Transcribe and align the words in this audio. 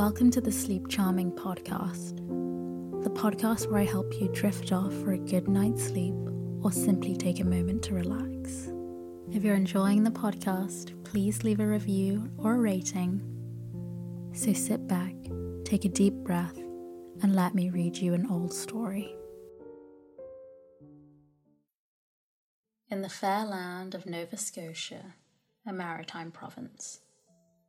Welcome 0.00 0.30
to 0.30 0.40
the 0.40 0.50
Sleep 0.50 0.88
Charming 0.88 1.30
podcast, 1.30 2.16
the 3.04 3.10
podcast 3.10 3.70
where 3.70 3.82
I 3.82 3.84
help 3.84 4.18
you 4.18 4.30
drift 4.32 4.72
off 4.72 4.94
for 4.94 5.12
a 5.12 5.18
good 5.18 5.46
night's 5.46 5.88
sleep 5.88 6.14
or 6.62 6.72
simply 6.72 7.14
take 7.14 7.38
a 7.38 7.44
moment 7.44 7.82
to 7.82 7.92
relax. 7.92 8.72
If 9.30 9.44
you're 9.44 9.54
enjoying 9.54 10.02
the 10.02 10.10
podcast, 10.10 11.04
please 11.04 11.44
leave 11.44 11.60
a 11.60 11.66
review 11.66 12.30
or 12.38 12.54
a 12.54 12.58
rating. 12.58 13.20
So 14.32 14.54
sit 14.54 14.88
back, 14.88 15.12
take 15.66 15.84
a 15.84 15.90
deep 15.90 16.14
breath, 16.14 16.56
and 16.56 17.36
let 17.36 17.54
me 17.54 17.68
read 17.68 17.98
you 17.98 18.14
an 18.14 18.26
old 18.30 18.54
story. 18.54 19.14
In 22.88 23.02
the 23.02 23.10
fair 23.10 23.44
land 23.44 23.94
of 23.94 24.06
Nova 24.06 24.38
Scotia, 24.38 25.16
a 25.66 25.74
maritime 25.74 26.30
province, 26.30 27.00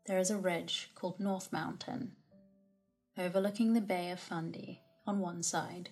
there 0.06 0.18
is 0.18 0.32
a 0.32 0.38
ridge 0.38 0.92
called 0.96 1.20
North 1.20 1.52
Mountain, 1.52 2.14
overlooking 3.18 3.74
the 3.74 3.82
Bay 3.82 4.10
of 4.12 4.20
Fundy 4.20 4.82
on 5.06 5.20
one 5.20 5.44
side 5.44 5.90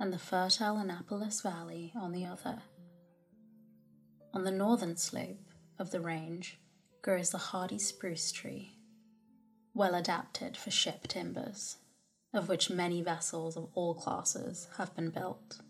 and 0.00 0.12
the 0.12 0.18
fertile 0.18 0.78
Annapolis 0.78 1.42
Valley 1.42 1.92
on 1.94 2.12
the 2.12 2.24
other. 2.24 2.62
On 4.32 4.44
the 4.44 4.50
northern 4.50 4.96
slope 4.96 5.50
of 5.78 5.90
the 5.90 6.00
range 6.00 6.58
grows 7.02 7.30
the 7.30 7.38
hardy 7.38 7.78
spruce 7.78 8.32
tree, 8.32 8.78
well 9.74 9.94
adapted 9.94 10.56
for 10.56 10.70
ship 10.70 11.06
timbers, 11.06 11.76
of 12.32 12.48
which 12.48 12.70
many 12.70 13.02
vessels 13.02 13.56
of 13.56 13.68
all 13.74 13.94
classes 13.94 14.68
have 14.78 14.94
been 14.96 15.10
built. 15.10 15.60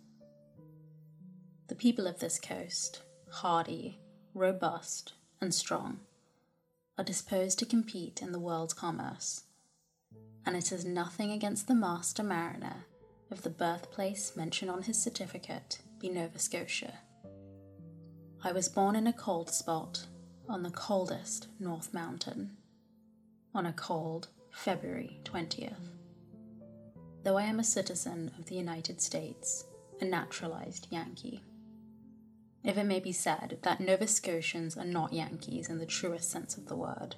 The 1.68 1.74
people 1.74 2.06
of 2.06 2.20
this 2.20 2.38
coast, 2.38 3.02
hardy, 3.30 3.98
robust, 4.32 5.14
and 5.40 5.52
strong, 5.52 6.00
are 6.96 7.04
disposed 7.04 7.58
to 7.58 7.66
compete 7.66 8.22
in 8.22 8.30
the 8.30 8.38
world's 8.38 8.74
commerce, 8.74 9.42
and 10.44 10.56
it 10.56 10.72
is 10.72 10.84
nothing 10.84 11.30
against 11.30 11.68
the 11.68 11.74
master 11.74 12.22
mariner 12.22 12.84
if 13.30 13.42
the 13.42 13.50
birthplace 13.50 14.36
mentioned 14.36 14.70
on 14.70 14.82
his 14.82 15.00
certificate 15.02 15.78
be 16.00 16.08
Nova 16.08 16.38
Scotia. 16.38 16.94
I 18.44 18.52
was 18.52 18.68
born 18.68 18.96
in 18.96 19.06
a 19.06 19.12
cold 19.12 19.50
spot 19.50 20.06
on 20.48 20.62
the 20.62 20.70
coldest 20.70 21.46
North 21.60 21.94
Mountain 21.94 22.56
on 23.54 23.66
a 23.66 23.72
cold 23.72 24.28
February 24.50 25.20
20th. 25.24 25.90
Though 27.22 27.38
I 27.38 27.44
am 27.44 27.60
a 27.60 27.64
citizen 27.64 28.32
of 28.38 28.46
the 28.46 28.56
United 28.56 29.00
States, 29.00 29.64
a 30.00 30.04
naturalized 30.04 30.88
Yankee 30.90 31.42
if 32.64 32.78
it 32.78 32.84
may 32.84 33.00
be 33.00 33.12
said 33.12 33.58
that 33.62 33.80
Nova 33.80 34.06
Scotians 34.06 34.76
are 34.76 34.84
not 34.84 35.12
Yankees 35.12 35.68
in 35.68 35.78
the 35.78 35.86
truest 35.86 36.30
sense 36.30 36.56
of 36.56 36.66
the 36.68 36.76
word. 36.76 37.16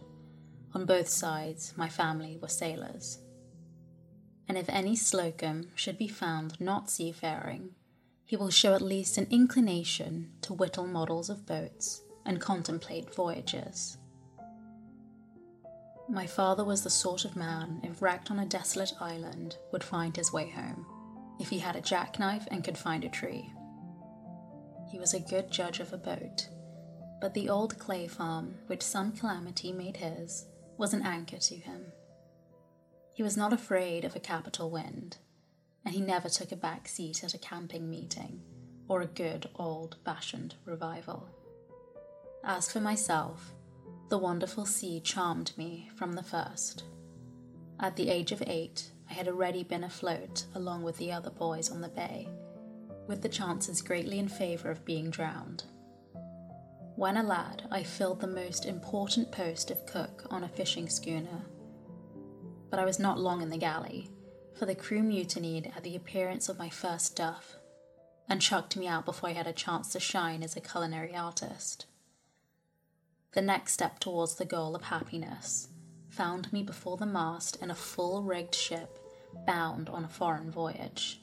On 0.75 0.85
both 0.85 1.09
sides, 1.09 1.73
my 1.77 1.89
family 1.89 2.39
were 2.41 2.49
sailors. 2.49 3.19
And 4.49 4.59
if 4.59 4.69
any 4.69 4.97
Slocum 4.97 5.71
should 5.75 5.97
be 5.97 6.09
found 6.09 6.61
not 6.61 6.91
seafaring, 6.91 7.71
he 8.27 8.37
will 8.37 8.51
show 8.51 8.75
at 8.75 8.83
least 8.83 9.17
an 9.17 9.27
inclination 9.31 10.33
to 10.43 10.53
whittle 10.55 10.87
models 10.87 11.31
of 11.31 11.47
boats 11.47 12.03
and 12.27 12.41
contemplate 12.41 13.15
voyages. 13.15 13.99
My 16.09 16.27
father 16.27 16.65
was 16.65 16.83
the 16.83 16.91
sort 16.91 17.25
of 17.25 17.37
man, 17.37 17.81
if 17.83 18.03
wrecked 18.03 18.31
on 18.31 18.39
a 18.39 18.47
desolate 18.47 18.93
island, 19.01 19.57
would 19.73 19.85
find 19.85 20.17
his 20.17 20.33
way 20.33 20.51
home, 20.51 20.85
if 21.41 21.49
he 21.49 21.59
had 21.59 21.77
a 21.77 21.81
jackknife 21.81 22.47
and 22.51 22.65
could 22.65 22.77
find 22.77 23.05
a 23.05 23.09
tree 23.09 23.51
he 24.95 25.01
was 25.01 25.13
a 25.13 25.19
good 25.19 25.51
judge 25.51 25.81
of 25.81 25.93
a 25.93 25.97
boat, 25.97 26.49
but 27.21 27.35
the 27.35 27.49
old 27.49 27.77
clay 27.81 28.07
farm, 28.07 28.55
which 28.69 28.81
some 28.81 29.11
calamity 29.11 29.73
made 29.73 29.97
his, 29.97 30.47
was 30.77 30.95
an 30.95 31.03
anchor 31.03 31.39
to 31.39 31.55
him. 31.55 31.87
He 33.13 33.23
was 33.23 33.37
not 33.37 33.53
afraid 33.53 34.05
of 34.05 34.17
a 34.17 34.21
capital 34.21 34.71
wind, 34.71 35.19
and 35.85 35.95
he 35.95 36.01
never 36.01 36.29
took 36.29 36.53
a 36.53 36.57
back 36.57 36.89
seat 36.89 37.23
at 37.23 37.35
a 37.35 37.39
camping 37.39 37.89
meeting 37.89 38.43
or 38.89 39.01
a 39.01 39.07
good 39.07 39.49
old 39.57 39.97
fashioned 40.05 40.55
revival. 40.65 41.29
As 42.43 42.71
for 42.71 42.81
myself, 42.81 43.53
the 44.09 44.19
wonderful 44.19 44.67
sea 44.67 45.01
charmed 45.01 45.53
me 45.57 45.91
from 45.95 46.13
the 46.13 46.23
first. 46.23 46.85
At 47.81 47.97
the 47.97 48.11
age 48.11 48.33
of 48.33 48.43
eight, 48.47 48.91
I 49.09 49.15
had 49.15 49.29
already 49.29 49.65
been 49.65 49.85
afloat 49.85 50.45
along 50.55 50.83
with 50.83 50.97
the 50.99 51.13
other 51.13 51.31
boys 51.31 51.71
on 51.71 51.81
the 51.81 51.89
bay 51.89 52.29
with 53.07 53.23
the 53.23 53.29
chances 53.29 53.83
greatly 53.83 54.19
in 54.19 54.29
favour 54.29 54.71
of 54.71 54.85
being 54.85 55.11
drowned. 55.11 55.65
When 56.97 57.17
a 57.17 57.23
lad, 57.25 57.67
I 57.73 57.83
filled 57.83 58.21
the 58.21 58.29
most 58.29 58.65
important 58.65 59.33
post 59.33 59.71
of 59.73 59.85
cook 59.85 60.27
on 60.31 60.45
a 60.45 60.49
fishing 60.49 60.89
schooner. 60.89 61.45
But 62.71 62.79
I 62.79 62.85
was 62.85 63.01
not 63.01 63.19
long 63.19 63.43
in 63.43 63.51
the 63.51 63.59
galley, 63.59 64.11
for 64.57 64.65
the 64.65 64.77
crew 64.77 65.03
mutinied 65.03 65.73
at 65.77 65.83
the 65.83 65.97
appearance 65.97 66.49
of 66.49 66.59
my 66.59 66.69
first 66.69 67.17
duff 67.17 67.57
and 68.29 68.41
chucked 68.41 68.77
me 68.77 68.87
out 68.87 69.05
before 69.05 69.31
I 69.31 69.33
had 69.33 69.49
a 69.49 69.53
chance 69.53 69.93
to 69.93 70.01
shine 70.01 70.45
as 70.45 70.57
a 70.57 70.61
culinary 70.61 71.17
artist. 71.17 71.87
The 73.33 73.43
next 73.43 73.73
step 73.73 73.99
towards 73.99 74.37
the 74.37 74.45
goal 74.45 74.77
of 74.77 74.83
happiness 74.83 75.69
found 76.09 76.53
me 76.53 76.63
before 76.63 76.97
the 76.97 77.07
mast 77.07 77.57
in 77.61 77.73
a 77.73 77.75
full 77.75 78.23
rigged 78.23 78.55
ship 78.55 79.01
bound 79.47 79.89
on 79.89 80.05
a 80.05 80.09
foreign 80.09 80.53
voyage. 80.53 81.21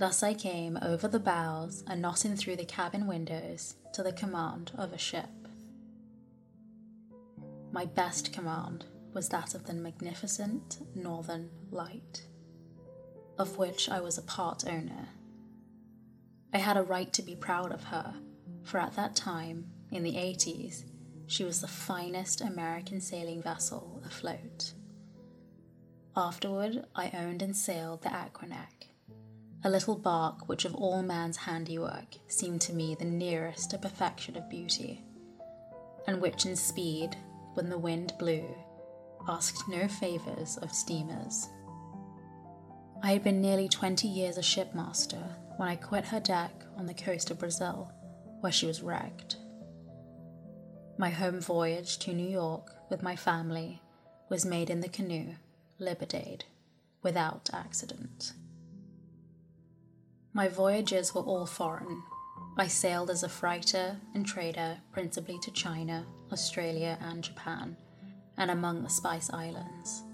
Thus 0.00 0.22
I 0.22 0.32
came 0.32 0.78
over 0.80 1.08
the 1.08 1.20
bows 1.20 1.84
and 1.86 2.00
not 2.00 2.24
in 2.24 2.34
through 2.34 2.56
the 2.56 2.64
cabin 2.64 3.06
windows 3.06 3.74
to 3.92 4.02
the 4.02 4.14
command 4.14 4.72
of 4.78 4.94
a 4.94 4.98
ship. 4.98 5.28
My 7.70 7.84
best 7.84 8.32
command 8.32 8.86
was 9.12 9.28
that 9.28 9.54
of 9.54 9.66
the 9.66 9.74
magnificent 9.74 10.78
Northern 10.96 11.50
Light, 11.70 12.26
of 13.38 13.58
which 13.58 13.90
I 13.90 14.00
was 14.00 14.16
a 14.16 14.22
part 14.22 14.64
owner. 14.66 15.10
I 16.54 16.58
had 16.58 16.78
a 16.78 16.82
right 16.82 17.12
to 17.12 17.22
be 17.22 17.36
proud 17.36 17.70
of 17.70 17.84
her, 17.84 18.14
for 18.62 18.78
at 18.78 18.96
that 18.96 19.14
time, 19.14 19.66
in 19.90 20.02
the 20.02 20.14
80s, 20.14 20.84
she 21.26 21.44
was 21.44 21.60
the 21.60 21.68
finest 21.68 22.40
American 22.40 23.02
sailing 23.02 23.42
vessel 23.42 24.02
afloat. 24.06 24.72
Afterward, 26.16 26.86
I 26.96 27.10
owned 27.10 27.42
and 27.42 27.54
sailed 27.54 28.02
the 28.02 28.08
Aquidneck, 28.08 28.89
a 29.62 29.70
little 29.70 29.96
bark 29.96 30.48
which 30.48 30.64
of 30.64 30.74
all 30.74 31.02
man's 31.02 31.36
handiwork 31.36 32.16
seemed 32.28 32.60
to 32.62 32.72
me 32.72 32.94
the 32.94 33.04
nearest 33.04 33.70
to 33.70 33.78
perfection 33.78 34.36
of 34.36 34.48
beauty, 34.48 35.04
and 36.06 36.20
which 36.20 36.46
in 36.46 36.56
speed, 36.56 37.16
when 37.54 37.68
the 37.68 37.78
wind 37.78 38.14
blew, 38.18 38.44
asked 39.28 39.68
no 39.68 39.86
favours 39.86 40.56
of 40.58 40.72
steamers. 40.72 41.48
I 43.02 43.12
had 43.12 43.22
been 43.22 43.40
nearly 43.40 43.68
twenty 43.68 44.08
years 44.08 44.38
a 44.38 44.42
shipmaster 44.42 45.36
when 45.56 45.68
I 45.68 45.76
quit 45.76 46.06
her 46.06 46.20
deck 46.20 46.52
on 46.76 46.86
the 46.86 46.94
coast 46.94 47.30
of 47.30 47.38
Brazil, 47.38 47.92
where 48.40 48.52
she 48.52 48.66
was 48.66 48.82
wrecked. 48.82 49.36
My 50.96 51.10
home 51.10 51.40
voyage 51.40 51.98
to 51.98 52.14
New 52.14 52.28
York 52.28 52.74
with 52.88 53.02
my 53.02 53.16
family 53.16 53.82
was 54.30 54.44
made 54.44 54.70
in 54.70 54.80
the 54.80 54.88
canoe 54.88 55.34
Liberdade 55.78 56.44
without 57.02 57.50
accident. 57.52 58.32
My 60.32 60.46
voyages 60.48 61.14
were 61.14 61.22
all 61.22 61.46
foreign. 61.46 62.02
I 62.56 62.68
sailed 62.68 63.10
as 63.10 63.22
a 63.22 63.28
freighter 63.28 64.00
and 64.14 64.24
trader 64.24 64.78
principally 64.92 65.38
to 65.40 65.50
China, 65.50 66.06
Australia, 66.30 66.98
and 67.00 67.22
Japan, 67.22 67.76
and 68.36 68.50
among 68.50 68.82
the 68.82 68.90
Spice 68.90 69.30
Islands. 69.32 70.04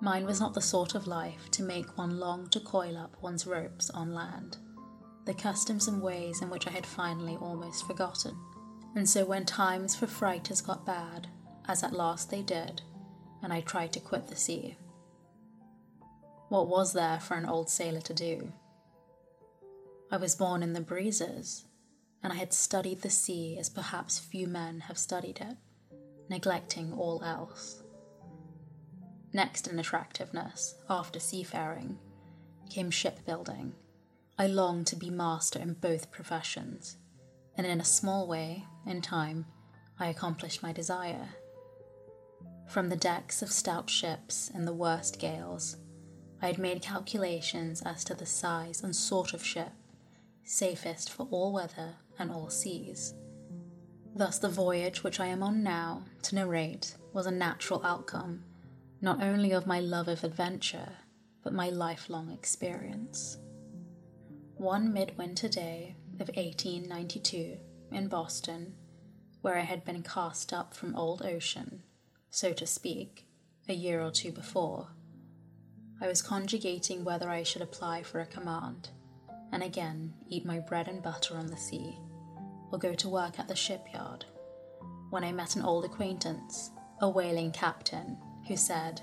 Mine 0.00 0.26
was 0.26 0.38
not 0.38 0.52
the 0.52 0.60
sort 0.60 0.94
of 0.94 1.06
life 1.06 1.50
to 1.52 1.62
make 1.62 1.96
one 1.96 2.18
long 2.18 2.48
to 2.50 2.60
coil 2.60 2.98
up 2.98 3.16
one's 3.22 3.46
ropes 3.46 3.88
on 3.90 4.12
land, 4.12 4.58
the 5.24 5.32
customs 5.32 5.88
and 5.88 6.02
ways 6.02 6.42
in 6.42 6.50
which 6.50 6.66
I 6.66 6.70
had 6.70 6.84
finally 6.84 7.36
almost 7.36 7.86
forgotten. 7.86 8.36
And 8.94 9.08
so 9.08 9.24
when 9.24 9.46
times 9.46 9.96
for 9.96 10.06
freighters 10.06 10.60
got 10.60 10.84
bad, 10.84 11.28
as 11.66 11.82
at 11.82 11.94
last 11.94 12.30
they 12.30 12.42
did, 12.42 12.82
and 13.42 13.52
I 13.52 13.62
tried 13.62 13.92
to 13.94 14.00
quit 14.00 14.26
the 14.26 14.36
sea, 14.36 14.76
what 16.48 16.68
was 16.68 16.92
there 16.92 17.18
for 17.18 17.34
an 17.34 17.46
old 17.46 17.70
sailor 17.70 18.02
to 18.02 18.14
do? 18.14 18.52
I 20.08 20.18
was 20.18 20.36
born 20.36 20.62
in 20.62 20.72
the 20.72 20.80
breezes, 20.80 21.64
and 22.22 22.32
I 22.32 22.36
had 22.36 22.52
studied 22.52 23.02
the 23.02 23.10
sea 23.10 23.58
as 23.58 23.68
perhaps 23.68 24.20
few 24.20 24.46
men 24.46 24.80
have 24.80 24.98
studied 24.98 25.40
it, 25.40 25.56
neglecting 26.28 26.92
all 26.92 27.24
else. 27.24 27.82
Next 29.32 29.66
in 29.66 29.80
attractiveness, 29.80 30.76
after 30.88 31.18
seafaring, 31.18 31.98
came 32.70 32.90
shipbuilding. 32.90 33.74
I 34.38 34.46
longed 34.46 34.86
to 34.88 34.96
be 34.96 35.10
master 35.10 35.58
in 35.58 35.74
both 35.74 36.12
professions, 36.12 36.98
and 37.56 37.66
in 37.66 37.80
a 37.80 37.84
small 37.84 38.28
way, 38.28 38.64
in 38.86 39.02
time, 39.02 39.46
I 39.98 40.06
accomplished 40.06 40.62
my 40.62 40.72
desire. 40.72 41.30
From 42.68 42.90
the 42.90 42.96
decks 42.96 43.42
of 43.42 43.50
stout 43.50 43.90
ships 43.90 44.50
in 44.54 44.66
the 44.66 44.72
worst 44.72 45.18
gales, 45.18 45.78
I 46.40 46.46
had 46.46 46.58
made 46.58 46.80
calculations 46.80 47.82
as 47.82 48.04
to 48.04 48.14
the 48.14 48.26
size 48.26 48.84
and 48.84 48.94
sort 48.94 49.34
of 49.34 49.44
ship 49.44 49.72
safest 50.46 51.10
for 51.12 51.26
all 51.30 51.52
weather 51.52 51.94
and 52.18 52.30
all 52.30 52.48
seas. 52.48 53.14
Thus, 54.14 54.38
the 54.38 54.48
voyage 54.48 55.04
which 55.04 55.20
I 55.20 55.26
am 55.26 55.42
on 55.42 55.62
now 55.62 56.04
to 56.22 56.34
narrate 56.34 56.96
was 57.12 57.26
a 57.26 57.30
natural 57.30 57.84
outcome 57.84 58.44
not 59.00 59.22
only 59.22 59.52
of 59.52 59.66
my 59.66 59.78
love 59.78 60.08
of 60.08 60.24
adventure, 60.24 60.88
but 61.42 61.52
my 61.52 61.68
lifelong 61.68 62.30
experience. 62.30 63.36
One 64.56 64.92
midwinter 64.92 65.48
day 65.48 65.96
of 66.14 66.28
1892 66.28 67.58
in 67.92 68.08
Boston, 68.08 68.74
where 69.42 69.56
I 69.56 69.62
had 69.62 69.84
been 69.84 70.02
cast 70.02 70.52
up 70.52 70.74
from 70.74 70.96
old 70.96 71.22
ocean, 71.22 71.82
so 72.30 72.52
to 72.54 72.66
speak, 72.66 73.26
a 73.68 73.74
year 73.74 74.00
or 74.00 74.10
two 74.10 74.32
before, 74.32 74.88
I 76.00 76.08
was 76.08 76.22
conjugating 76.22 77.04
whether 77.04 77.28
I 77.28 77.42
should 77.42 77.62
apply 77.62 78.02
for 78.02 78.20
a 78.20 78.26
command 78.26 78.88
and 79.56 79.64
again 79.64 80.12
eat 80.28 80.44
my 80.44 80.58
bread 80.58 80.86
and 80.86 81.02
butter 81.02 81.34
on 81.34 81.46
the 81.46 81.56
sea 81.56 81.98
or 82.70 82.78
go 82.78 82.92
to 82.92 83.08
work 83.08 83.38
at 83.38 83.48
the 83.48 83.56
shipyard 83.56 84.26
when 85.08 85.24
I 85.24 85.32
met 85.32 85.56
an 85.56 85.62
old 85.62 85.86
acquaintance, 85.86 86.72
a 87.00 87.08
whaling 87.08 87.52
captain, 87.52 88.18
who 88.48 88.54
said, 88.54 89.00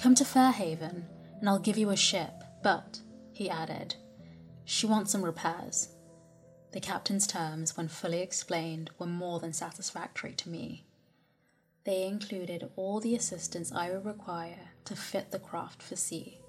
Come 0.00 0.14
to 0.14 0.24
Fairhaven 0.24 1.04
and 1.40 1.46
I'll 1.46 1.58
give 1.58 1.76
you 1.76 1.90
a 1.90 1.96
ship, 1.96 2.42
but, 2.62 3.00
he 3.34 3.50
added, 3.50 3.96
she 4.64 4.86
wants 4.86 5.12
some 5.12 5.22
repairs. 5.22 5.90
The 6.72 6.80
captain's 6.80 7.26
terms, 7.26 7.76
when 7.76 7.88
fully 7.88 8.22
explained, 8.22 8.88
were 8.98 9.04
more 9.04 9.40
than 9.40 9.52
satisfactory 9.52 10.32
to 10.32 10.48
me. 10.48 10.86
They 11.84 12.06
included 12.06 12.70
all 12.76 12.98
the 13.00 13.14
assistance 13.14 13.72
I 13.72 13.90
would 13.90 14.06
require 14.06 14.70
to 14.86 14.96
fit 14.96 15.32
the 15.32 15.38
craft 15.38 15.82
for 15.82 15.96
sea. 15.96 16.40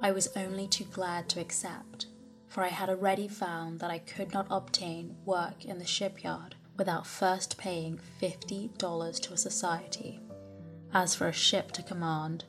I 0.00 0.12
was 0.12 0.28
only 0.36 0.68
too 0.68 0.84
glad 0.84 1.28
to 1.30 1.40
accept, 1.40 2.06
for 2.48 2.62
I 2.62 2.68
had 2.68 2.90
already 2.90 3.28
found 3.28 3.80
that 3.80 3.90
I 3.90 3.98
could 3.98 4.32
not 4.32 4.46
obtain 4.50 5.16
work 5.24 5.64
in 5.64 5.78
the 5.78 5.86
shipyard 5.86 6.54
without 6.76 7.06
first 7.06 7.56
paying 7.56 7.98
$50 8.20 9.20
to 9.20 9.32
a 9.32 9.36
society. 9.36 10.20
As 10.92 11.14
for 11.14 11.28
a 11.28 11.32
ship 11.32 11.72
to 11.72 11.82
command, 11.82 12.44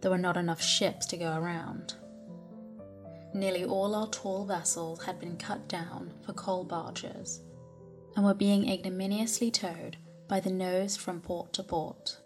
there 0.00 0.10
were 0.10 0.18
not 0.18 0.36
enough 0.36 0.62
ships 0.62 1.06
to 1.06 1.16
go 1.16 1.36
around. 1.36 1.94
Nearly 3.34 3.64
all 3.64 3.94
our 3.94 4.08
tall 4.08 4.44
vessels 4.44 5.02
had 5.04 5.18
been 5.18 5.36
cut 5.36 5.66
down 5.68 6.12
for 6.24 6.32
coal 6.32 6.64
barges 6.64 7.40
and 8.14 8.24
were 8.24 8.34
being 8.34 8.68
ignominiously 8.68 9.50
towed 9.50 9.96
by 10.28 10.38
the 10.38 10.50
nose 10.50 10.96
from 10.96 11.20
port 11.20 11.52
to 11.54 11.62
port. 11.62 12.18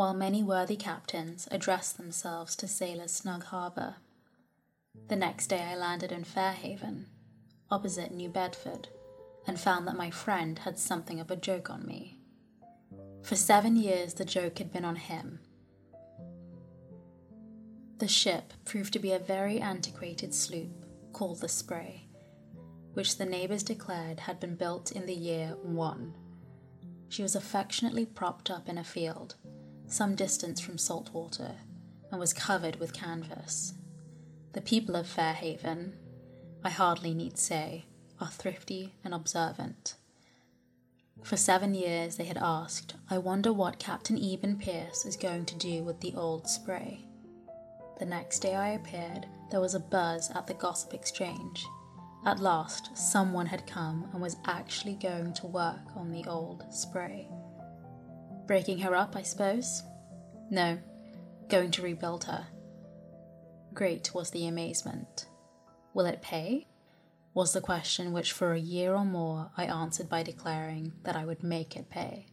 While 0.00 0.14
many 0.14 0.42
worthy 0.42 0.76
captains 0.76 1.46
addressed 1.50 1.98
themselves 1.98 2.56
to 2.56 2.66
sailors' 2.66 3.12
snug 3.12 3.44
harbour, 3.44 3.96
the 5.08 5.14
next 5.14 5.48
day 5.48 5.60
I 5.60 5.76
landed 5.76 6.10
in 6.10 6.24
Fairhaven, 6.24 7.04
opposite 7.70 8.10
New 8.10 8.30
Bedford, 8.30 8.88
and 9.46 9.60
found 9.60 9.86
that 9.86 9.98
my 9.98 10.10
friend 10.10 10.58
had 10.60 10.78
something 10.78 11.20
of 11.20 11.30
a 11.30 11.36
joke 11.36 11.68
on 11.68 11.84
me. 11.84 12.18
For 13.20 13.36
seven 13.36 13.76
years, 13.76 14.14
the 14.14 14.24
joke 14.24 14.56
had 14.56 14.72
been 14.72 14.86
on 14.86 14.96
him. 14.96 15.40
The 17.98 18.08
ship 18.08 18.54
proved 18.64 18.94
to 18.94 18.98
be 18.98 19.12
a 19.12 19.18
very 19.18 19.60
antiquated 19.60 20.34
sloop 20.34 20.86
called 21.12 21.42
the 21.42 21.48
Spray, 21.50 22.08
which 22.94 23.18
the 23.18 23.26
neighbours 23.26 23.62
declared 23.62 24.20
had 24.20 24.40
been 24.40 24.54
built 24.56 24.92
in 24.92 25.04
the 25.04 25.12
year 25.12 25.58
one. 25.62 26.14
She 27.10 27.22
was 27.22 27.36
affectionately 27.36 28.06
propped 28.06 28.50
up 28.50 28.66
in 28.66 28.78
a 28.78 28.82
field, 28.82 29.34
some 29.92 30.14
distance 30.14 30.60
from 30.60 30.78
salt 30.78 31.12
water, 31.12 31.56
and 32.10 32.20
was 32.20 32.32
covered 32.32 32.76
with 32.76 32.92
canvas. 32.92 33.74
The 34.52 34.60
people 34.60 34.96
of 34.96 35.06
Fairhaven, 35.06 35.94
I 36.64 36.70
hardly 36.70 37.14
need 37.14 37.38
say, 37.38 37.86
are 38.20 38.28
thrifty 38.28 38.94
and 39.04 39.14
observant. 39.14 39.94
For 41.22 41.36
seven 41.36 41.74
years 41.74 42.16
they 42.16 42.24
had 42.24 42.38
asked, 42.38 42.94
I 43.10 43.18
wonder 43.18 43.52
what 43.52 43.78
Captain 43.78 44.18
Eben 44.18 44.56
Pierce 44.56 45.04
is 45.04 45.16
going 45.16 45.44
to 45.46 45.56
do 45.56 45.82
with 45.82 46.00
the 46.00 46.14
old 46.14 46.48
spray. 46.48 47.04
The 47.98 48.06
next 48.06 48.38
day 48.40 48.54
I 48.54 48.70
appeared, 48.70 49.26
there 49.50 49.60
was 49.60 49.74
a 49.74 49.80
buzz 49.80 50.30
at 50.30 50.46
the 50.46 50.54
Gossip 50.54 50.94
Exchange. 50.94 51.66
At 52.24 52.40
last, 52.40 52.96
someone 52.96 53.46
had 53.46 53.66
come 53.66 54.08
and 54.12 54.22
was 54.22 54.36
actually 54.46 54.94
going 54.94 55.34
to 55.34 55.46
work 55.46 55.96
on 55.96 56.10
the 56.10 56.24
old 56.26 56.64
spray. 56.70 57.28
Breaking 58.50 58.80
her 58.80 58.96
up, 58.96 59.14
I 59.14 59.22
suppose? 59.22 59.84
No, 60.50 60.76
going 61.48 61.70
to 61.70 61.82
rebuild 61.82 62.24
her. 62.24 62.48
Great 63.72 64.12
was 64.12 64.30
the 64.30 64.48
amazement. 64.48 65.26
Will 65.94 66.06
it 66.06 66.20
pay? 66.20 66.66
was 67.32 67.52
the 67.52 67.60
question 67.60 68.12
which 68.12 68.32
for 68.32 68.52
a 68.52 68.58
year 68.58 68.92
or 68.96 69.04
more 69.04 69.52
I 69.56 69.66
answered 69.66 70.08
by 70.08 70.24
declaring 70.24 70.94
that 71.04 71.14
I 71.14 71.26
would 71.26 71.44
make 71.44 71.76
it 71.76 71.90
pay. 71.90 72.26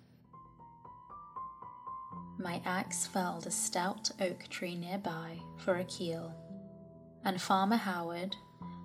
My 2.40 2.64
axe 2.66 3.06
felled 3.06 3.46
a 3.46 3.52
stout 3.52 4.10
oak 4.20 4.48
tree 4.50 4.76
nearby 4.76 5.38
for 5.58 5.76
a 5.76 5.86
keel, 5.86 6.34
and 7.26 7.40
Farmer 7.40 7.78
Howard, 7.78 8.36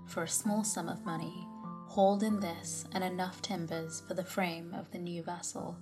for 0.06 0.23
a 0.25 0.29
small 0.29 0.64
sum 0.64 0.90
of 0.90 1.06
money, 1.06 1.49
hauled 1.87 2.25
in 2.25 2.40
this 2.40 2.84
and 2.93 3.02
enough 3.02 3.40
timbers 3.40 4.02
for 4.06 4.12
the 4.12 4.23
frame 4.23 4.75
of 4.75 4.90
the 4.90 4.99
new 4.99 5.23
vessel. 5.23 5.79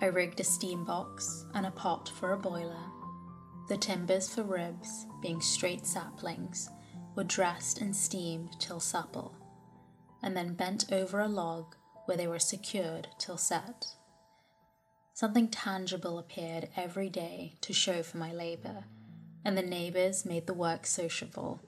I 0.00 0.06
rigged 0.06 0.38
a 0.38 0.44
steam 0.44 0.84
box 0.84 1.44
and 1.54 1.66
a 1.66 1.72
pot 1.72 2.08
for 2.08 2.32
a 2.32 2.38
boiler. 2.38 2.84
The 3.68 3.76
timbers 3.76 4.32
for 4.32 4.44
ribs, 4.44 5.06
being 5.20 5.40
straight 5.40 5.86
saplings, 5.86 6.70
were 7.16 7.24
dressed 7.24 7.80
and 7.80 7.94
steamed 7.94 8.60
till 8.60 8.78
supple, 8.78 9.34
and 10.22 10.36
then 10.36 10.54
bent 10.54 10.92
over 10.92 11.20
a 11.20 11.28
log 11.28 11.74
where 12.04 12.16
they 12.16 12.28
were 12.28 12.38
secured 12.38 13.08
till 13.18 13.36
set. 13.36 13.86
Something 15.14 15.48
tangible 15.48 16.18
appeared 16.20 16.68
every 16.76 17.10
day 17.10 17.56
to 17.62 17.72
show 17.72 18.04
for 18.04 18.18
my 18.18 18.32
labour, 18.32 18.84
and 19.44 19.58
the 19.58 19.62
neighbours 19.62 20.24
made 20.24 20.46
the 20.46 20.54
work 20.54 20.86
sociable. 20.86 21.60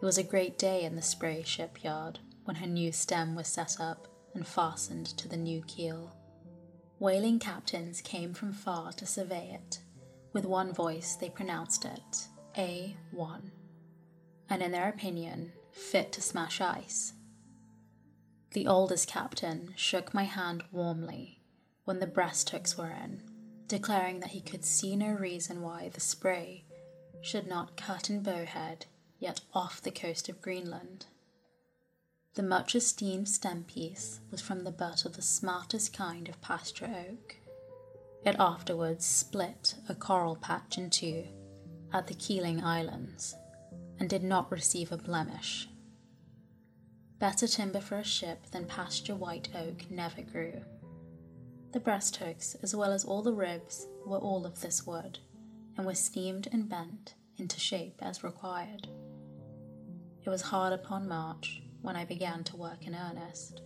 It 0.00 0.04
was 0.04 0.16
a 0.16 0.22
great 0.22 0.58
day 0.58 0.84
in 0.84 0.94
the 0.94 1.02
Spray 1.02 1.42
shipyard 1.42 2.20
when 2.44 2.56
her 2.56 2.68
new 2.68 2.92
stem 2.92 3.34
was 3.34 3.48
set 3.48 3.80
up 3.80 4.06
and 4.32 4.46
fastened 4.46 5.06
to 5.18 5.26
the 5.26 5.36
new 5.36 5.62
keel. 5.66 6.14
Whaling 6.98 7.38
captains 7.38 8.00
came 8.00 8.34
from 8.34 8.52
far 8.52 8.92
to 8.92 9.06
survey 9.06 9.58
it. 9.62 9.80
With 10.32 10.44
one 10.44 10.72
voice, 10.72 11.14
they 11.14 11.30
pronounced 11.30 11.84
it 11.84 12.28
A1 12.56 13.50
and 14.50 14.62
in 14.62 14.72
their 14.72 14.88
opinion, 14.88 15.52
fit 15.70 16.12
to 16.12 16.22
smash 16.22 16.60
ice. 16.60 17.12
The 18.52 18.66
oldest 18.66 19.08
captain 19.08 19.74
shook 19.76 20.14
my 20.14 20.24
hand 20.24 20.64
warmly 20.72 21.40
when 21.84 22.00
the 22.00 22.06
breast 22.06 22.50
hooks 22.50 22.76
were 22.78 22.90
in, 22.90 23.22
declaring 23.66 24.20
that 24.20 24.30
he 24.30 24.40
could 24.40 24.64
see 24.64 24.96
no 24.96 25.08
reason 25.12 25.62
why 25.62 25.90
the 25.92 26.00
spray 26.00 26.64
should 27.20 27.46
not 27.46 27.76
cut 27.76 28.08
in 28.08 28.22
bowhead 28.22 28.86
yet 29.18 29.40
off 29.52 29.82
the 29.82 29.90
coast 29.90 30.28
of 30.28 30.40
Greenland. 30.40 31.06
The 32.34 32.42
much 32.42 32.74
esteemed 32.74 33.28
stem 33.28 33.64
piece 33.64 34.20
was 34.30 34.40
from 34.40 34.62
the 34.62 34.70
butt 34.70 35.04
of 35.04 35.16
the 35.16 35.22
smartest 35.22 35.92
kind 35.92 36.28
of 36.28 36.40
pasture 36.40 36.86
oak. 36.86 37.36
It 38.24 38.36
afterwards 38.38 39.04
split 39.04 39.74
a 39.88 39.94
coral 39.94 40.36
patch 40.36 40.78
in 40.78 40.90
two 40.90 41.26
at 41.92 42.06
the 42.06 42.14
Keeling 42.14 42.62
Islands 42.62 43.34
and 43.98 44.08
did 44.08 44.22
not 44.22 44.52
receive 44.52 44.92
a 44.92 44.96
blemish. 44.96 45.68
Better 47.18 47.48
timber 47.48 47.80
for 47.80 47.98
a 47.98 48.04
ship 48.04 48.46
than 48.52 48.66
pasture 48.66 49.16
white 49.16 49.48
oak 49.54 49.90
never 49.90 50.22
grew. 50.22 50.62
The 51.72 51.80
breast 51.80 52.16
hooks, 52.16 52.56
as 52.62 52.74
well 52.74 52.92
as 52.92 53.04
all 53.04 53.22
the 53.22 53.32
ribs, 53.32 53.86
were 54.06 54.18
all 54.18 54.46
of 54.46 54.60
this 54.60 54.86
wood, 54.86 55.18
and 55.76 55.84
were 55.84 55.94
steamed 55.94 56.48
and 56.52 56.68
bent 56.68 57.14
into 57.36 57.58
shape 57.58 57.98
as 58.00 58.22
required. 58.22 58.88
It 60.24 60.30
was 60.30 60.42
hard 60.42 60.72
upon 60.72 61.08
March 61.08 61.62
when 61.82 61.96
I 61.96 62.04
began 62.04 62.44
to 62.44 62.56
work 62.56 62.86
in 62.86 62.94
earnest. 62.94 63.62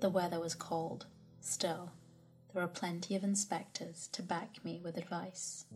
The 0.00 0.10
weather 0.10 0.40
was 0.40 0.54
cold, 0.54 1.06
still, 1.40 1.92
there 2.52 2.62
were 2.62 2.68
plenty 2.68 3.14
of 3.14 3.24
inspectors 3.24 4.08
to 4.12 4.22
back 4.22 4.64
me 4.64 4.80
with 4.82 4.96
advice. 4.96 5.66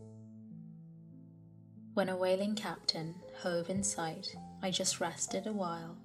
When 1.93 2.09
a 2.09 2.17
whaling 2.17 2.55
captain 2.55 3.15
hove 3.41 3.69
in 3.69 3.83
sight, 3.83 4.35
I 4.61 4.71
just 4.71 4.99
rested 4.99 5.45
a 5.45 5.53
while 5.53 5.97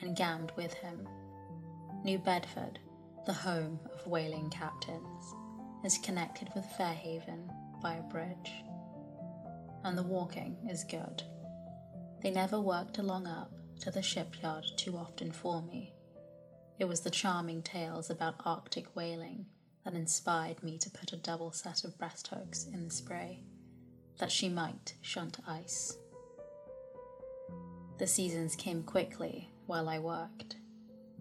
and 0.00 0.16
gammed 0.16 0.52
with 0.56 0.74
him. 0.74 1.08
New 2.04 2.18
Bedford, 2.18 2.80
the 3.24 3.32
home 3.32 3.78
of 3.94 4.06
whaling 4.06 4.50
captains, 4.50 5.34
is 5.84 5.98
connected 5.98 6.50
with 6.54 6.64
Fairhaven 6.76 7.50
by 7.80 7.94
a 7.94 8.02
bridge. 8.02 8.52
And 9.84 9.96
the 9.96 10.02
walking 10.02 10.56
is 10.68 10.82
good. 10.84 11.22
They 12.22 12.30
never 12.30 12.60
worked 12.60 12.98
along 12.98 13.28
up 13.28 13.52
to 13.80 13.90
the 13.90 14.02
shipyard 14.02 14.64
too 14.76 14.96
often 14.96 15.32
for 15.32 15.62
me. 15.62 15.92
It 16.78 16.86
was 16.86 17.00
the 17.00 17.10
charming 17.10 17.62
tales 17.62 18.10
about 18.10 18.40
Arctic 18.44 18.94
whaling 18.94 19.46
that 19.84 19.94
inspired 19.94 20.62
me 20.62 20.78
to 20.78 20.90
put 20.90 21.12
a 21.12 21.16
double 21.16 21.52
set 21.52 21.84
of 21.84 21.96
breast 21.98 22.28
hooks 22.28 22.66
in 22.72 22.84
the 22.84 22.90
spray 22.90 23.44
that 24.18 24.32
she 24.32 24.48
might 24.48 24.94
shunt 25.00 25.38
ice. 25.46 25.96
The 27.98 28.06
seasons 28.06 28.56
came 28.56 28.82
quickly 28.82 29.50
while 29.66 29.88
I 29.88 29.98
worked. 29.98 30.56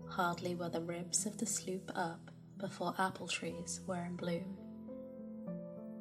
Hardly 0.07 0.55
were 0.55 0.69
the 0.69 0.81
ribs 0.81 1.25
of 1.25 1.37
the 1.37 1.45
sloop 1.45 1.91
up 1.95 2.31
before 2.57 2.93
apple 2.97 3.27
trees 3.27 3.81
were 3.87 4.03
in 4.03 4.15
bloom. 4.15 4.57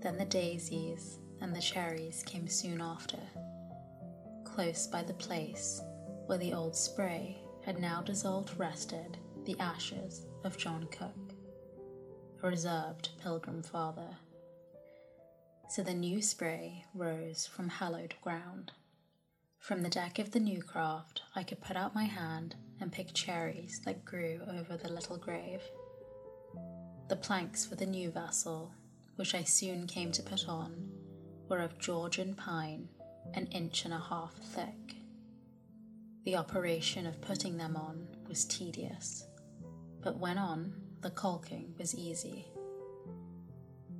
Then 0.01 0.17
the 0.17 0.25
daisies 0.25 1.19
and 1.41 1.55
the 1.55 1.61
cherries 1.61 2.23
came 2.25 2.49
soon 2.49 2.81
after. 2.81 3.19
Close 4.45 4.87
by 4.87 5.03
the 5.03 5.15
place 5.15 5.81
where 6.27 6.39
the 6.39 6.53
old 6.53 6.77
spray 6.77 7.43
had 7.65 7.79
now 7.79 8.03
dissolved 8.03 8.59
rested 8.59 9.19
the 9.45 9.59
ashes 9.59 10.27
of 10.43 10.57
John 10.57 10.87
Cook, 10.91 11.35
a 12.43 12.49
reserved 12.49 13.11
pilgrim 13.23 13.63
father. 13.63 14.17
So 15.69 15.83
the 15.83 15.95
new 15.95 16.23
spray 16.23 16.85
rose 16.95 17.47
from 17.47 17.69
hallowed 17.69 18.15
ground. 18.23 18.73
From 19.59 19.83
the 19.83 19.89
deck 19.89 20.19
of 20.19 20.31
the 20.31 20.41
new 20.41 20.63
craft, 20.63 21.23
I 21.35 21.43
could 21.43 21.61
put 21.61 21.77
out 21.77 21.95
my 21.95 22.05
hand 22.05 22.55
and 22.81 22.93
pick 22.93 23.15
cherries 23.15 23.81
that 23.85 24.05
grew 24.05 24.41
over 24.49 24.77
the 24.77 24.93
little 24.93 25.17
grave. 25.17 25.63
The 27.09 27.17
planks 27.17 27.65
for 27.65 27.75
the 27.75 27.87
new 27.87 28.11
vessel, 28.11 28.73
which 29.17 29.35
I 29.35 29.43
soon 29.43 29.87
came 29.87 30.13
to 30.13 30.23
put 30.23 30.49
on, 30.49 30.91
were 31.49 31.61
of 31.61 31.79
Georgian 31.79 32.35
pine, 32.35 32.89
an 33.35 33.47
inch 33.47 33.85
and 33.85 33.95
a 33.95 33.99
half 33.99 34.35
thick. 34.35 34.97
The 36.25 36.37
operation 36.37 37.07
of 37.07 37.21
putting 37.21 37.57
them 37.57 37.77
on 37.77 38.07
was 38.29 38.45
tedious, 38.45 39.27
but 40.03 40.19
when 40.19 40.39
on, 40.39 40.75
the 41.01 41.11
caulking 41.11 41.75
was 41.79 41.95
easy. 41.95 42.47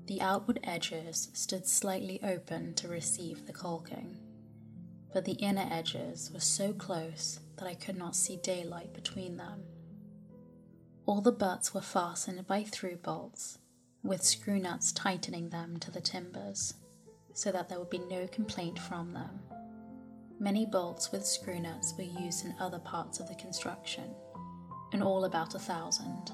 The 0.07 0.21
outward 0.21 0.61
edges 0.65 1.31
stood 1.35 1.67
slightly 1.67 2.21
open 2.23 2.75
to 2.75 2.89
receive 2.89 3.47
the 3.47 3.53
caulking 3.53 4.19
but 5.15 5.25
the 5.25 5.33
inner 5.35 5.67
edges 5.71 6.29
were 6.35 6.41
so 6.41 6.73
close 6.73 7.39
that 7.57 7.69
I 7.69 7.75
could 7.75 7.97
not 7.97 8.17
see 8.17 8.37
daylight 8.37 8.93
between 8.93 9.37
them. 9.37 9.63
All 11.07 11.21
the 11.21 11.31
butts 11.31 11.73
were 11.73 11.81
fastened 11.81 12.45
by 12.49 12.65
through 12.65 12.97
bolts, 12.97 13.59
with 14.03 14.25
screw 14.25 14.59
nuts 14.59 14.91
tightening 14.91 15.51
them 15.51 15.77
to 15.79 15.93
the 15.93 16.01
timbers, 16.01 16.75
so 17.33 17.53
that 17.53 17.69
there 17.69 17.79
would 17.79 17.91
be 17.91 18.01
no 18.01 18.27
complaint 18.27 18.77
from 18.77 19.13
them. 19.13 19.41
Many 20.39 20.67
bolts 20.67 21.13
with 21.13 21.25
screw 21.25 21.61
nuts 21.61 21.95
were 21.97 22.05
used 22.05 22.45
in 22.45 22.55
other 22.59 22.79
parts 22.79 23.21
of 23.21 23.29
the 23.29 23.35
construction, 23.37 24.15
in 24.93 25.03
all 25.03 25.25
about 25.25 25.55
a 25.55 25.59
thousand. 25.59 26.33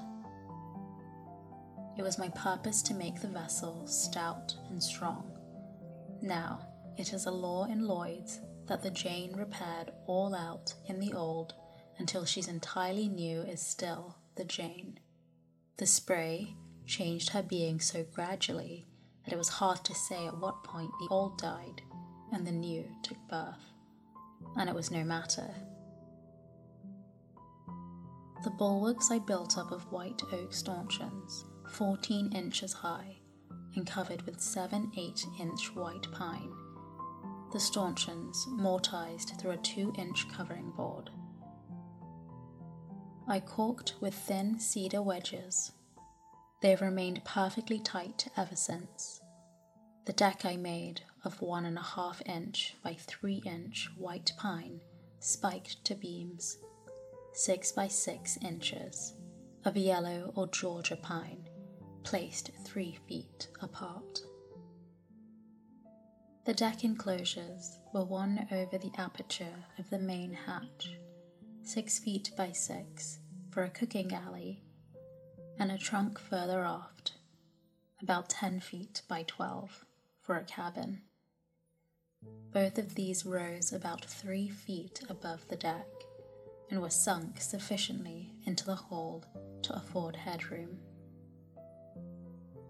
It 1.97 2.01
was 2.01 2.17
my 2.17 2.29
purpose 2.29 2.81
to 2.83 2.93
make 2.93 3.21
the 3.21 3.27
vessel 3.27 3.85
stout 3.85 4.55
and 4.69 4.81
strong. 4.81 5.37
Now, 6.21 6.67
it 6.97 7.13
is 7.13 7.25
a 7.25 7.31
law 7.31 7.65
in 7.65 7.87
Lloyd's 7.87 8.41
that 8.67 8.81
the 8.81 8.91
Jane 8.91 9.35
repaired 9.35 9.91
all 10.07 10.33
out 10.33 10.73
in 10.87 10.99
the 10.99 11.13
old 11.13 11.53
until 11.97 12.25
she's 12.25 12.47
entirely 12.47 13.07
new 13.07 13.41
is 13.41 13.61
still 13.61 14.15
the 14.35 14.45
Jane. 14.45 14.99
The 15.77 15.85
spray 15.85 16.55
changed 16.85 17.29
her 17.29 17.43
being 17.43 17.79
so 17.79 18.03
gradually 18.03 18.87
that 19.23 19.33
it 19.33 19.37
was 19.37 19.49
hard 19.49 19.83
to 19.85 19.93
say 19.93 20.25
at 20.25 20.37
what 20.37 20.63
point 20.63 20.91
the 20.99 21.07
old 21.09 21.37
died 21.37 21.81
and 22.31 22.45
the 22.47 22.51
new 22.51 22.85
took 23.03 23.17
birth, 23.29 23.70
and 24.57 24.69
it 24.69 24.75
was 24.75 24.91
no 24.91 25.03
matter. 25.03 25.49
The 28.43 28.49
bulwarks 28.49 29.11
I 29.11 29.19
built 29.19 29.57
up 29.57 29.71
of 29.71 29.91
white 29.91 30.21
oak 30.31 30.53
stanchions, 30.53 31.45
14 31.69 32.33
inches 32.33 32.73
high, 32.73 33.17
and 33.75 33.85
covered 33.85 34.23
with 34.23 34.41
7 34.41 34.91
8 34.97 35.25
inch 35.39 35.75
white 35.75 36.11
pine, 36.11 36.51
the 37.51 37.59
stanchions 37.59 38.47
mortised 38.49 39.33
through 39.39 39.51
a 39.51 39.57
two 39.57 39.93
inch 39.97 40.27
covering 40.31 40.71
board. 40.71 41.09
I 43.27 43.39
caulked 43.39 43.95
with 44.01 44.13
thin 44.13 44.59
cedar 44.59 45.01
wedges. 45.01 45.71
They 46.61 46.69
have 46.69 46.81
remained 46.81 47.23
perfectly 47.25 47.79
tight 47.79 48.27
ever 48.37 48.55
since. 48.55 49.21
The 50.05 50.13
deck 50.13 50.45
I 50.45 50.55
made 50.55 51.01
of 51.23 51.41
one 51.41 51.65
and 51.65 51.77
a 51.77 51.81
half 51.81 52.21
inch 52.25 52.75
by 52.83 52.93
three 52.93 53.41
inch 53.45 53.89
white 53.97 54.31
pine 54.37 54.79
spiked 55.19 55.83
to 55.85 55.93
beams, 55.95 56.57
six 57.33 57.71
by 57.71 57.87
six 57.87 58.37
inches, 58.41 59.13
of 59.65 59.77
yellow 59.77 60.31
or 60.35 60.47
Georgia 60.47 60.95
pine, 60.95 61.47
placed 62.03 62.49
three 62.65 62.97
feet 63.07 63.47
apart. 63.61 64.21
The 66.45 66.55
deck 66.55 66.83
enclosures 66.83 67.77
were 67.93 68.03
one 68.03 68.47
over 68.51 68.79
the 68.79 68.91
aperture 68.97 69.63
of 69.77 69.87
the 69.91 69.99
main 69.99 70.33
hatch, 70.33 70.97
six 71.61 71.99
feet 71.99 72.31
by 72.35 72.51
six, 72.51 73.19
for 73.51 73.63
a 73.63 73.69
cooking 73.69 74.11
alley, 74.11 74.63
and 75.59 75.71
a 75.71 75.77
trunk 75.77 76.17
further 76.17 76.63
aft, 76.63 77.13
about 78.01 78.29
ten 78.29 78.59
feet 78.59 79.03
by 79.07 79.21
twelve, 79.27 79.85
for 80.19 80.35
a 80.37 80.43
cabin. 80.45 81.01
Both 82.53 82.77
of 82.77 82.95
these 82.95 83.25
rose 83.25 83.71
about 83.71 84.03
three 84.03 84.49
feet 84.49 85.01
above 85.09 85.47
the 85.47 85.55
deck 85.55 85.87
and 86.69 86.81
were 86.81 86.89
sunk 86.89 87.39
sufficiently 87.39 88.33
into 88.45 88.65
the 88.65 88.75
hold 88.75 89.25
to 89.63 89.75
afford 89.75 90.15
headroom. 90.15 90.79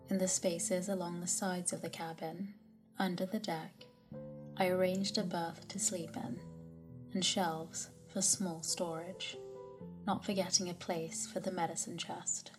In 0.09 0.17
the 0.17 0.27
spaces 0.27 0.89
along 0.89 1.19
the 1.21 1.27
sides 1.27 1.73
of 1.73 1.81
the 1.81 1.89
cabin, 1.89 2.53
under 2.99 3.25
the 3.25 3.39
deck, 3.39 3.85
I 4.57 4.67
arranged 4.67 5.17
a 5.17 5.23
berth 5.23 5.67
to 5.69 5.79
sleep 5.79 6.15
in 6.15 6.39
and 7.13 7.25
shelves 7.25 7.89
for 8.07 8.21
small 8.21 8.61
storage, 8.61 9.37
not 10.05 10.23
forgetting 10.25 10.69
a 10.69 10.73
place 10.73 11.25
for 11.25 11.39
the 11.39 11.51
medicine 11.51 11.97
chest. 11.97 12.51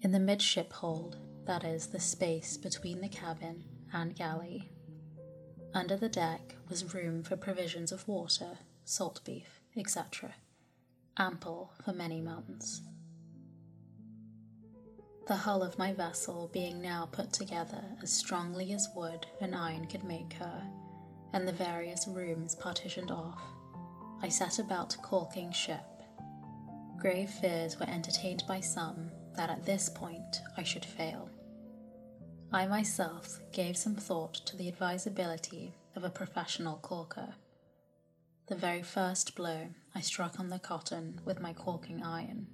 In 0.00 0.12
the 0.12 0.18
midship 0.18 0.72
hold, 0.72 1.18
that 1.46 1.64
is, 1.64 1.86
the 1.88 2.00
space 2.00 2.56
between 2.56 3.00
the 3.00 3.08
cabin 3.08 3.64
and 3.92 4.16
galley, 4.16 4.70
under 5.74 5.96
the 5.96 6.08
deck 6.08 6.54
was 6.68 6.94
room 6.94 7.22
for 7.22 7.36
provisions 7.36 7.90
of 7.90 8.06
water, 8.06 8.58
salt 8.84 9.20
beef, 9.24 9.60
etc., 9.76 10.34
ample 11.18 11.72
for 11.84 11.92
many 11.92 12.20
months. 12.20 12.80
The 15.26 15.36
hull 15.36 15.62
of 15.62 15.78
my 15.78 15.92
vessel 15.92 16.50
being 16.52 16.80
now 16.80 17.08
put 17.10 17.32
together 17.32 17.82
as 18.02 18.12
strongly 18.12 18.72
as 18.72 18.88
wood 18.94 19.26
and 19.40 19.54
iron 19.54 19.86
could 19.86 20.04
make 20.04 20.34
her, 20.34 20.62
and 21.32 21.48
the 21.48 21.52
various 21.52 22.06
rooms 22.06 22.54
partitioned 22.54 23.10
off, 23.10 23.42
I 24.22 24.28
set 24.28 24.58
about 24.58 24.96
caulking 25.02 25.50
ship. 25.50 26.02
Grave 26.98 27.30
fears 27.30 27.80
were 27.80 27.88
entertained 27.88 28.44
by 28.46 28.60
some 28.60 29.10
that 29.36 29.50
at 29.50 29.64
this 29.64 29.88
point 29.88 30.42
I 30.56 30.62
should 30.62 30.84
fail. 30.84 31.28
I 32.54 32.68
myself 32.68 33.40
gave 33.50 33.76
some 33.76 33.96
thought 33.96 34.34
to 34.46 34.56
the 34.56 34.68
advisability 34.68 35.74
of 35.96 36.04
a 36.04 36.08
professional 36.08 36.78
caulker. 36.84 37.34
The 38.46 38.54
very 38.54 38.84
first 38.84 39.34
blow 39.34 39.66
I 39.92 40.00
struck 40.00 40.38
on 40.38 40.50
the 40.50 40.60
cotton 40.60 41.20
with 41.24 41.40
my 41.40 41.52
caulking 41.52 42.04
iron, 42.04 42.46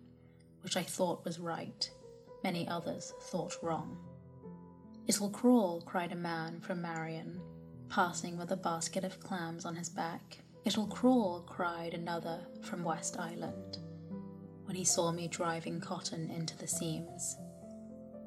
which 0.63 0.79
I 0.79 0.85
thought 0.85 1.27
was 1.27 1.39
right 1.39 1.91
many 2.43 2.67
others 2.67 3.13
thought 3.25 3.63
wrong. 3.63 3.99
It'll 5.07 5.29
crawl, 5.29 5.83
cried 5.83 6.13
a 6.13 6.17
man 6.17 6.63
from 6.63 6.81
Marion, 6.81 7.39
passing 7.91 8.39
with 8.39 8.53
a 8.53 8.57
basket 8.57 9.05
of 9.05 9.21
clams 9.21 9.67
on 9.67 9.77
his 9.77 9.91
back. 9.91 10.39
It'll 10.65 10.87
crawl, 10.87 11.43
cried 11.43 11.93
another 11.93 12.41
from 12.63 12.85
West 12.85 13.19
Island, 13.19 13.77
when 14.65 14.77
he 14.77 14.85
saw 14.87 15.13
me 15.13 15.29
driving 15.29 15.79
cotton 15.79 16.31
into 16.31 16.57
the 16.57 16.67
seams. 16.67 17.37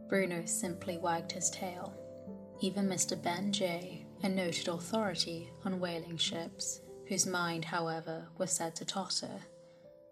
Bruno 0.08 0.46
simply 0.46 0.98
wagged 0.98 1.32
his 1.32 1.50
tail. 1.50 1.94
Even 2.62 2.88
Mr. 2.88 3.22
Ben 3.22 3.52
Jay, 3.52 4.06
a 4.22 4.30
noted 4.30 4.68
authority 4.68 5.52
on 5.66 5.80
whaling 5.80 6.18
ships, 6.18 6.82
whose 7.08 7.26
mind, 7.26 7.66
however, 7.66 8.28
was 8.38 8.52
said 8.52 8.76
to 8.76 8.86
totter, 8.86 9.42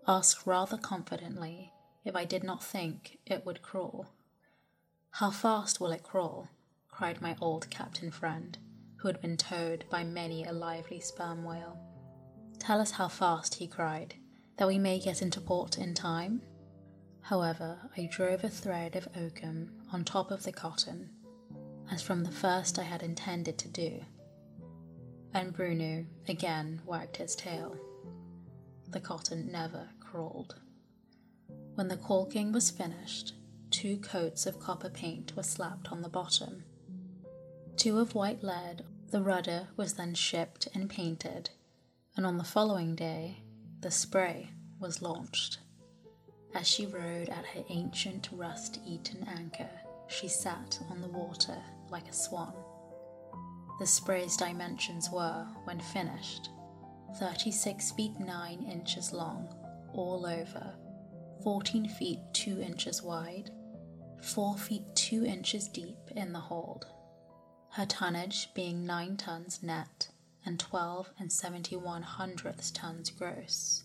asked 0.08 0.46
rather 0.46 0.78
confidently 0.78 1.72
if 2.04 2.16
I 2.16 2.26
did 2.26 2.44
not 2.44 2.64
think 2.64 3.20
it 3.26 3.46
would 3.46 3.62
crawl. 3.62 4.08
How 5.12 5.32
fast 5.32 5.80
will 5.80 5.92
it 5.92 6.04
crawl? 6.04 6.50
cried 6.90 7.22
my 7.22 7.36
old 7.42 7.70
captain 7.70 8.12
friend, 8.12 8.58
who 8.98 9.08
had 9.08 9.22
been 9.22 9.38
towed 9.38 9.86
by 9.90 10.04
many 10.04 10.44
a 10.44 10.52
lively 10.52 11.00
sperm 11.00 11.44
whale. 11.44 11.80
Tell 12.60 12.80
us 12.80 12.92
how 12.92 13.08
fast, 13.08 13.56
he 13.56 13.68
cried, 13.68 14.16
that 14.58 14.68
we 14.68 14.78
may 14.78 15.00
get 15.00 15.22
into 15.22 15.42
port 15.42 15.78
in 15.78 15.94
time. 15.94 16.42
However, 17.22 17.80
I 17.98 18.10
drove 18.12 18.44
a 18.44 18.50
thread 18.50 18.96
of 18.96 19.08
oakum 19.16 19.72
on 19.92 20.04
top 20.04 20.32
of 20.32 20.44
the 20.44 20.52
cotton, 20.52 21.10
as 21.92 22.02
from 22.02 22.24
the 22.24 22.32
first 22.32 22.80
I 22.80 22.84
had 22.84 23.04
intended 23.04 23.58
to 23.60 23.68
do. 23.68 24.00
And 25.34 25.54
Bruno 25.54 26.06
again 26.28 26.82
wagged 26.86 27.18
his 27.18 27.36
tail. 27.36 27.76
The 28.90 29.00
cotton 29.00 29.52
never 29.52 29.90
crawled. 30.00 30.56
When 31.76 31.88
the 31.88 31.98
caulking 31.98 32.52
was 32.52 32.70
finished, 32.70 33.34
two 33.70 33.98
coats 33.98 34.46
of 34.46 34.60
copper 34.60 34.90
paint 34.90 35.36
were 35.36 35.44
slapped 35.44 35.92
on 35.92 36.02
the 36.02 36.10
bottom. 36.10 36.64
Two 37.78 38.00
of 38.00 38.16
white 38.16 38.44
lead, 38.44 38.84
the 39.10 39.22
rudder 39.22 39.68
was 39.76 39.94
then 39.94 40.14
shipped 40.14 40.68
and 40.74 40.90
painted, 40.90 41.50
and 42.16 42.26
on 42.26 42.38
the 42.38 42.44
following 42.44 42.96
day, 42.96 43.44
the 43.82 43.92
spray 43.92 44.50
was 44.80 45.02
launched. 45.02 45.60
As 46.54 46.68
she 46.68 46.86
rode 46.86 47.30
at 47.30 47.46
her 47.46 47.64
ancient 47.70 48.30
rust 48.32 48.80
eaten 48.86 49.26
anchor, 49.28 49.70
she 50.12 50.28
sat 50.28 50.80
on 50.90 51.02
the 51.02 51.08
water 51.08 51.58
like 51.90 52.08
a 52.10 52.14
swan. 52.14 52.54
The 53.80 53.88
spray's 53.88 54.38
dimensions 54.38 55.10
were, 55.10 55.48
when 55.64 55.80
finished, 55.80 56.50
36 57.18 57.92
feet 57.92 58.20
9 58.20 58.64
inches 58.64 59.12
long, 59.12 59.54
all 59.94 60.26
over, 60.26 60.76
14 61.44 61.88
feet 61.88 62.20
2 62.34 62.62
inches 62.62 63.02
wide, 63.02 63.50
4 64.22 64.58
feet 64.58 64.84
2 64.96 65.26
inches 65.26 65.68
deep 65.68 65.98
in 66.16 66.32
the 66.32 66.40
hold. 66.40 66.86
Her 67.72 67.86
tonnage 67.86 68.50
being 68.54 68.86
9 68.86 69.18
tons 69.18 69.64
net 69.64 70.10
and 70.46 70.60
12 70.60 71.10
and 71.20 71.32
71 71.32 72.02
hundredths 72.04 72.72
tons 72.72 73.10
gross. 73.10 73.84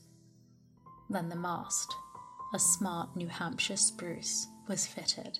Then 1.08 1.28
the 1.28 1.36
mast, 1.36 1.94
a 2.52 2.58
smart 2.58 3.16
New 3.16 3.28
Hampshire 3.28 3.76
spruce, 3.76 4.46
was 4.68 4.86
fitted, 4.86 5.38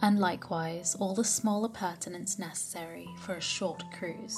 and 0.00 0.18
likewise 0.18 0.96
all 1.00 1.14
the 1.14 1.24
small 1.24 1.64
appurtenance 1.64 2.38
necessary 2.38 3.08
for 3.20 3.34
a 3.34 3.40
short 3.40 3.82
cruise. 3.92 4.36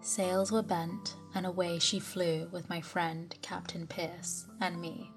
Sails 0.00 0.50
were 0.50 0.62
bent, 0.62 1.14
and 1.34 1.46
away 1.46 1.78
she 1.78 2.00
flew 2.00 2.48
with 2.52 2.68
my 2.68 2.80
friend 2.80 3.34
Captain 3.42 3.86
Pierce 3.86 4.46
and 4.60 4.80
me, 4.80 5.12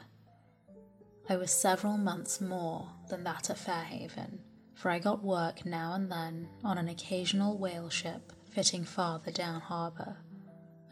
I 1.28 1.36
was 1.36 1.50
several 1.50 1.96
months 1.96 2.40
more 2.40 2.88
than 3.08 3.24
that 3.24 3.50
at 3.50 3.58
Fairhaven, 3.58 4.40
for 4.74 4.90
I 4.90 4.98
got 4.98 5.22
work 5.22 5.64
now 5.64 5.92
and 5.92 6.10
then 6.10 6.48
on 6.64 6.78
an 6.78 6.88
occasional 6.88 7.58
whale 7.58 7.90
ship 7.90 8.32
fitting 8.50 8.84
farther 8.84 9.30
down 9.30 9.60
harbour, 9.60 10.16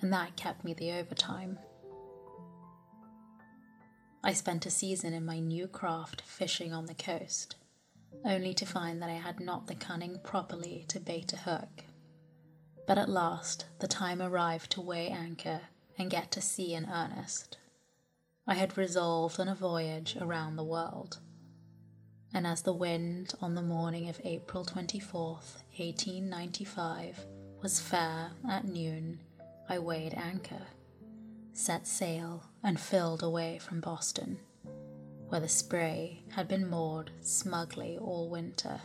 and 0.00 0.12
that 0.12 0.36
kept 0.36 0.64
me 0.64 0.74
the 0.74 0.92
overtime. 0.92 1.58
I 4.22 4.34
spent 4.34 4.66
a 4.66 4.70
season 4.70 5.14
in 5.14 5.24
my 5.24 5.38
new 5.38 5.66
craft 5.66 6.22
fishing 6.22 6.72
on 6.72 6.86
the 6.86 6.94
coast, 6.94 7.56
only 8.24 8.52
to 8.54 8.66
find 8.66 9.00
that 9.00 9.08
I 9.08 9.14
had 9.14 9.40
not 9.40 9.66
the 9.66 9.74
cunning 9.74 10.18
properly 10.22 10.84
to 10.88 11.00
bait 11.00 11.32
a 11.32 11.38
hook. 11.38 11.84
But 12.86 12.98
at 12.98 13.08
last 13.08 13.66
the 13.78 13.88
time 13.88 14.20
arrived 14.20 14.70
to 14.72 14.80
weigh 14.80 15.08
anchor 15.08 15.60
and 16.00 16.10
get 16.10 16.30
to 16.30 16.40
sea 16.40 16.72
in 16.74 16.86
earnest. 16.86 17.58
I 18.46 18.54
had 18.54 18.78
resolved 18.78 19.38
on 19.38 19.48
a 19.48 19.54
voyage 19.54 20.16
around 20.18 20.56
the 20.56 20.64
world, 20.64 21.18
and 22.32 22.46
as 22.46 22.62
the 22.62 22.72
wind 22.72 23.34
on 23.42 23.54
the 23.54 23.62
morning 23.62 24.08
of 24.08 24.20
April 24.24 24.64
24th, 24.64 25.58
1895, 25.76 27.26
was 27.62 27.80
fair 27.80 28.30
at 28.48 28.64
noon, 28.64 29.20
I 29.68 29.78
weighed 29.78 30.14
anchor, 30.14 30.62
set 31.52 31.86
sail, 31.86 32.44
and 32.62 32.80
filled 32.80 33.22
away 33.22 33.58
from 33.58 33.80
Boston, 33.80 34.38
where 35.28 35.40
the 35.40 35.48
spray 35.48 36.22
had 36.30 36.48
been 36.48 36.68
moored 36.68 37.10
smugly 37.20 37.98
all 37.98 38.30
winter. 38.30 38.80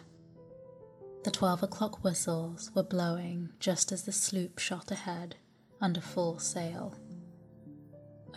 The 1.23 1.31
twelve 1.31 1.63
o'clock 1.63 2.03
whistles 2.03 2.71
were 2.75 2.83
blowing 2.83 3.51
just 3.59 3.93
as 3.93 4.03
the 4.03 4.11
sloop 4.11 4.59
shot 4.59 4.91
ahead 4.91 5.37
under 5.81 6.01
full 6.01 6.39
sail. 6.39 6.95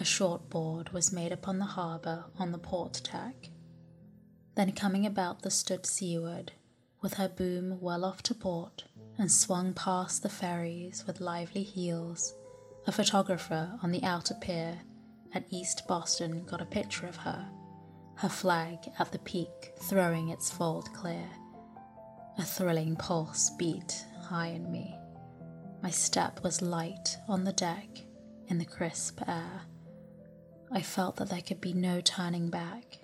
A 0.01 0.05
short 0.05 0.49
board 0.49 0.91
was 0.91 1.13
made 1.13 1.33
upon 1.33 1.59
the 1.59 1.65
harbour 1.65 2.25
on 2.39 2.53
the 2.53 2.59
port 2.59 3.01
tack. 3.03 3.51
Then, 4.55 4.73
coming 4.73 5.07
about 5.07 5.43
the 5.43 5.51
stood 5.51 5.87
seaward, 5.87 6.53
with 7.01 7.15
her 7.15 7.29
boom 7.29 7.81
well 7.81 8.05
off 8.05 8.23
to 8.25 8.35
port, 8.35 8.85
and 9.19 9.31
swung 9.31 9.75
past 9.75 10.23
the 10.23 10.29
ferries 10.29 11.05
with 11.07 11.21
lively 11.21 11.65
heels, 11.65 12.35
a 12.87 12.93
photographer 12.93 13.77
on 13.83 13.91
the 13.91 14.05
outer 14.05 14.35
pier 14.35 14.79
at 15.35 15.47
East 15.51 15.87
Boston 15.89 16.45
got 16.45 16.61
a 16.61 16.67
picture 16.67 17.07
of 17.07 17.17
her, 17.17 17.49
her 18.17 18.29
flag 18.29 18.79
at 18.99 19.11
the 19.13 19.19
peak 19.21 19.73
throwing 19.83 20.29
its 20.29 20.51
fold 20.51 20.93
clear. 20.95 21.29
A 22.39 22.45
thrilling 22.45 22.95
pulse 22.95 23.51
beat 23.59 24.05
high 24.23 24.49
in 24.49 24.71
me. 24.71 24.97
My 25.83 25.91
step 25.91 26.43
was 26.45 26.63
light 26.63 27.17
on 27.29 27.45
the 27.45 27.53
deck 27.53 27.89
in 28.47 28.59
the 28.59 28.65
crisp 28.65 29.21
air. 29.27 29.63
I 30.71 30.83
felt 30.83 31.17
that 31.17 31.31
there 31.31 31.41
could 31.41 31.61
be 31.61 31.73
no 31.73 32.01
turning 32.01 32.51
back, 32.51 32.99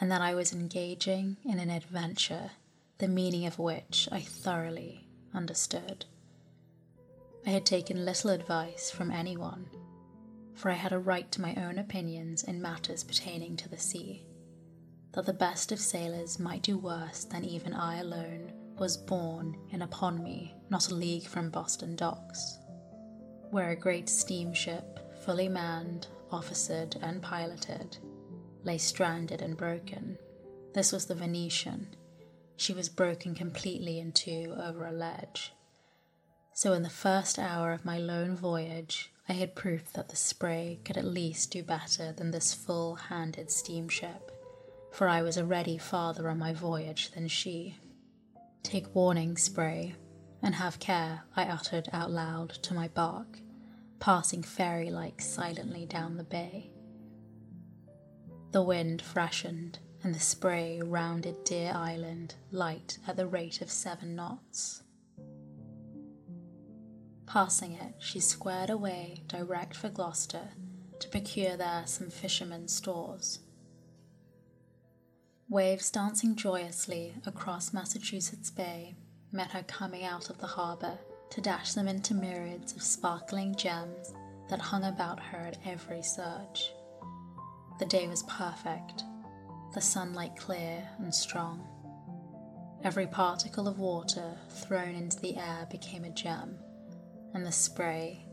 and 0.00 0.10
that 0.10 0.20
I 0.20 0.34
was 0.34 0.52
engaging 0.52 1.36
in 1.44 1.58
an 1.58 1.70
adventure, 1.70 2.50
the 2.98 3.08
meaning 3.08 3.46
of 3.46 3.58
which 3.58 4.08
I 4.10 4.20
thoroughly 4.20 5.08
understood. 5.32 6.06
I 7.46 7.50
had 7.50 7.64
taken 7.64 8.04
little 8.04 8.30
advice 8.30 8.90
from 8.90 9.12
anyone, 9.12 9.70
for 10.54 10.70
I 10.70 10.74
had 10.74 10.92
a 10.92 10.98
right 10.98 11.30
to 11.32 11.40
my 11.40 11.54
own 11.54 11.78
opinions 11.78 12.42
in 12.42 12.60
matters 12.60 13.04
pertaining 13.04 13.56
to 13.58 13.68
the 13.68 13.78
sea. 13.78 14.26
That 15.12 15.26
the 15.26 15.32
best 15.32 15.70
of 15.70 15.78
sailors 15.78 16.40
might 16.40 16.62
do 16.62 16.76
worse 16.76 17.24
than 17.24 17.44
even 17.44 17.72
I 17.72 17.98
alone 18.00 18.52
was 18.76 18.96
borne 18.96 19.56
in 19.70 19.82
upon 19.82 20.22
me 20.22 20.54
not 20.68 20.90
a 20.90 20.94
league 20.94 21.26
from 21.26 21.50
Boston 21.50 21.94
docks, 21.94 22.58
where 23.50 23.70
a 23.70 23.76
great 23.76 24.08
steamship, 24.08 24.98
fully 25.24 25.48
manned, 25.48 26.08
officered, 26.36 26.96
and 27.00 27.22
piloted, 27.22 27.96
lay 28.62 28.76
stranded 28.76 29.40
and 29.40 29.56
broken. 29.56 30.18
This 30.74 30.92
was 30.92 31.06
the 31.06 31.14
Venetian. 31.14 31.88
She 32.56 32.74
was 32.74 32.90
broken 32.90 33.34
completely 33.34 33.98
in 33.98 34.12
two 34.12 34.54
over 34.60 34.86
a 34.86 34.92
ledge. 34.92 35.54
So, 36.52 36.74
in 36.74 36.82
the 36.82 36.90
first 36.90 37.38
hour 37.38 37.72
of 37.72 37.86
my 37.86 37.98
lone 37.98 38.36
voyage, 38.36 39.12
I 39.28 39.32
had 39.32 39.54
proof 39.54 39.92
that 39.94 40.08
the 40.08 40.16
Spray 40.16 40.78
could 40.84 40.98
at 40.98 41.04
least 41.04 41.50
do 41.50 41.62
better 41.62 42.12
than 42.12 42.30
this 42.30 42.52
full 42.52 42.94
handed 42.94 43.50
steamship, 43.50 44.30
for 44.92 45.08
I 45.08 45.22
was 45.22 45.38
already 45.38 45.78
farther 45.78 46.28
on 46.28 46.38
my 46.38 46.52
voyage 46.52 47.10
than 47.12 47.28
she. 47.28 47.78
Take 48.62 48.94
warning, 48.94 49.36
Spray, 49.38 49.94
and 50.42 50.54
have 50.54 50.78
care, 50.78 51.22
I 51.34 51.44
uttered 51.44 51.88
out 51.92 52.10
loud 52.10 52.50
to 52.50 52.74
my 52.74 52.88
bark 52.88 53.40
passing 53.98 54.42
fairy 54.42 54.90
like 54.90 55.20
silently 55.20 55.86
down 55.86 56.16
the 56.16 56.24
bay. 56.24 56.70
The 58.52 58.62
wind 58.62 59.02
freshened, 59.02 59.78
and 60.02 60.14
the 60.14 60.20
spray 60.20 60.80
rounded 60.84 61.44
Deer 61.44 61.72
Island 61.74 62.34
light 62.50 62.98
at 63.06 63.16
the 63.16 63.26
rate 63.26 63.60
of 63.60 63.70
seven 63.70 64.14
knots. 64.14 64.82
Passing 67.26 67.72
it, 67.72 67.94
she 67.98 68.20
squared 68.20 68.70
away 68.70 69.24
direct 69.26 69.76
for 69.76 69.88
Gloucester 69.88 70.48
to 71.00 71.08
procure 71.08 71.56
there 71.56 71.82
some 71.86 72.08
fishermen's 72.08 72.72
stores. 72.72 73.40
Waves 75.48 75.90
dancing 75.90 76.36
joyously 76.36 77.14
across 77.26 77.72
Massachusetts 77.72 78.50
Bay 78.50 78.96
met 79.32 79.50
her 79.50 79.62
coming 79.62 80.04
out 80.04 80.30
of 80.30 80.38
the 80.38 80.46
harbor 80.46 80.98
to 81.30 81.40
dash 81.40 81.72
them 81.74 81.88
into 81.88 82.14
myriads 82.14 82.74
of 82.74 82.82
sparkling 82.82 83.54
gems 83.54 84.12
that 84.48 84.60
hung 84.60 84.84
about 84.84 85.20
her 85.20 85.38
at 85.38 85.58
every 85.64 86.02
surge. 86.02 86.72
The 87.78 87.86
day 87.86 88.06
was 88.08 88.22
perfect, 88.24 89.04
the 89.74 89.80
sunlight 89.80 90.36
clear 90.36 90.88
and 90.98 91.14
strong. 91.14 91.66
Every 92.84 93.06
particle 93.06 93.68
of 93.68 93.78
water 93.78 94.36
thrown 94.48 94.94
into 94.94 95.20
the 95.20 95.36
air 95.36 95.66
became 95.70 96.04
a 96.04 96.10
gem, 96.10 96.58
and 97.34 97.44
the 97.44 97.52
spray, 97.52 98.26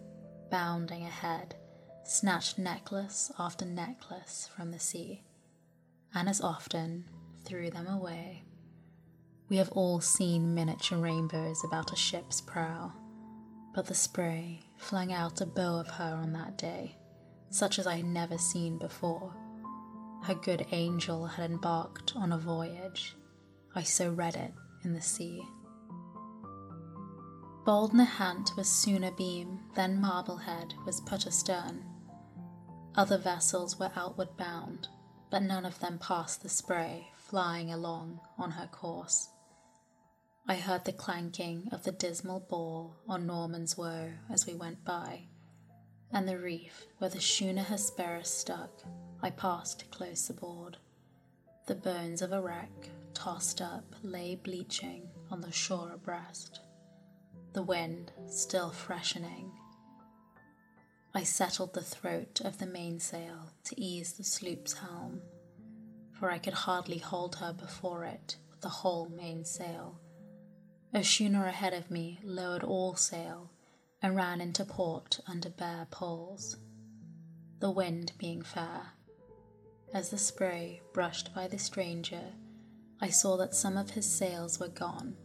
bounding 0.52 1.04
ahead, 1.04 1.56
snatched 2.06 2.60
necklace 2.60 3.32
after 3.40 3.66
necklace 3.66 4.50
from 4.56 4.72
the 4.72 4.80
sea, 4.80 5.24
and 6.14 6.30
as 6.30 6.42
often 6.42 7.06
threw 7.44 7.72
them 7.72 7.88
away. 7.88 8.44
We 9.54 9.60
have 9.60 9.72
all 9.74 10.02
seen 10.02 10.56
miniature 10.56 10.98
rainbows 10.98 11.64
about 11.64 11.94
a 11.94 11.96
ship's 11.96 12.42
prow, 12.42 12.92
but 13.76 13.86
the 13.86 13.94
spray 13.94 14.62
flung 14.78 15.14
out 15.14 15.42
a 15.42 15.46
bow 15.46 15.76
of 15.76 15.88
her 15.90 16.16
on 16.16 16.34
that 16.34 16.58
day, 16.58 16.98
such 17.52 17.78
as 17.78 17.86
I 17.86 17.98
had 17.98 18.06
never 18.08 18.40
seen 18.40 18.80
before. 18.80 19.32
Her 20.24 20.34
good 20.34 20.66
angel 20.72 21.28
had 21.28 21.52
embarked 21.52 22.14
on 22.16 22.32
a 22.32 22.38
voyage. 22.40 23.16
I 23.76 23.84
so 23.84 24.10
read 24.10 24.36
it 24.36 24.56
in 24.84 24.96
the 24.96 25.02
sea. 25.02 25.44
Bold 27.64 27.94
Nahant 27.94 28.58
was 28.58 28.68
soon 28.68 29.04
abeam, 29.04 29.60
then 29.76 30.02
Marblehead 30.02 30.74
was 30.84 31.00
put 31.02 31.28
astern. 31.28 31.86
Other 32.96 33.20
vessels 33.20 33.78
were 33.78 33.92
outward 33.96 34.36
bound, 34.36 34.88
but 35.30 35.44
none 35.44 35.64
of 35.64 35.78
them 35.78 36.00
passed 36.00 36.42
the 36.42 36.50
spray, 36.50 37.10
flying 37.16 37.72
along 37.72 38.20
on 38.40 38.50
her 38.50 38.66
course. 38.66 39.30
I 40.46 40.56
heard 40.56 40.84
the 40.84 40.92
clanking 40.92 41.70
of 41.72 41.84
the 41.84 41.94
dismal 41.94 42.42
ball 42.42 42.98
on 43.08 43.26
Norman's 43.26 43.78
Woe 43.78 44.12
as 44.30 44.46
we 44.46 44.54
went 44.54 44.84
by, 44.84 45.28
and 46.12 46.28
the 46.28 46.38
reef 46.38 46.86
where 46.98 47.10
the 47.10 47.22
schooner 47.22 47.64
Hesperus 47.64 48.30
stuck, 48.30 48.84
I 49.22 49.30
passed 49.30 49.90
close 49.90 50.30
aboard. 50.30 50.76
The 51.68 51.76
bones 51.76 52.22
of 52.22 52.34
a 52.34 52.42
wreck, 52.42 52.90
tossed 53.14 53.62
up, 53.62 53.86
lay 54.04 54.36
bleaching 54.36 55.08
on 55.32 55.40
the 55.40 55.52
shore 55.52 55.94
abreast, 55.94 56.60
the 57.54 57.64
wind 57.64 58.12
still 58.28 58.70
freshening. 58.70 59.50
I 61.14 61.24
settled 61.24 61.74
the 61.74 61.82
throat 61.82 62.42
of 62.44 62.58
the 62.58 62.66
mainsail 62.66 63.54
to 63.64 63.80
ease 63.80 64.12
the 64.12 64.26
sloop's 64.26 64.74
helm, 64.74 65.22
for 66.12 66.30
I 66.30 66.38
could 66.38 66.54
hardly 66.54 66.98
hold 66.98 67.36
her 67.36 67.54
before 67.54 68.04
it 68.04 68.36
with 68.50 68.60
the 68.60 68.68
whole 68.68 69.08
mainsail. 69.08 70.02
A 70.96 71.04
schooner 71.04 71.48
ahead 71.48 71.74
of 71.74 71.90
me 71.90 72.20
lowered 72.24 72.64
all 72.64 72.96
sail 72.96 73.50
and 74.00 74.16
ran 74.16 74.40
into 74.40 74.64
port 74.64 75.20
under 75.26 75.50
bare 75.50 75.88
poles, 75.90 76.58
the 77.60 77.72
wind 77.72 78.12
being 78.20 78.44
fair. 78.44 78.92
As 79.92 80.10
the 80.10 80.20
spray 80.20 80.84
brushed 80.94 81.34
by 81.34 81.48
the 81.48 81.58
stranger, 81.58 82.34
I 83.02 83.10
saw 83.10 83.38
that 83.38 83.56
some 83.56 83.76
of 83.76 83.90
his 83.90 84.06
sails 84.06 84.60
were 84.60 84.68
gone, 84.68 85.18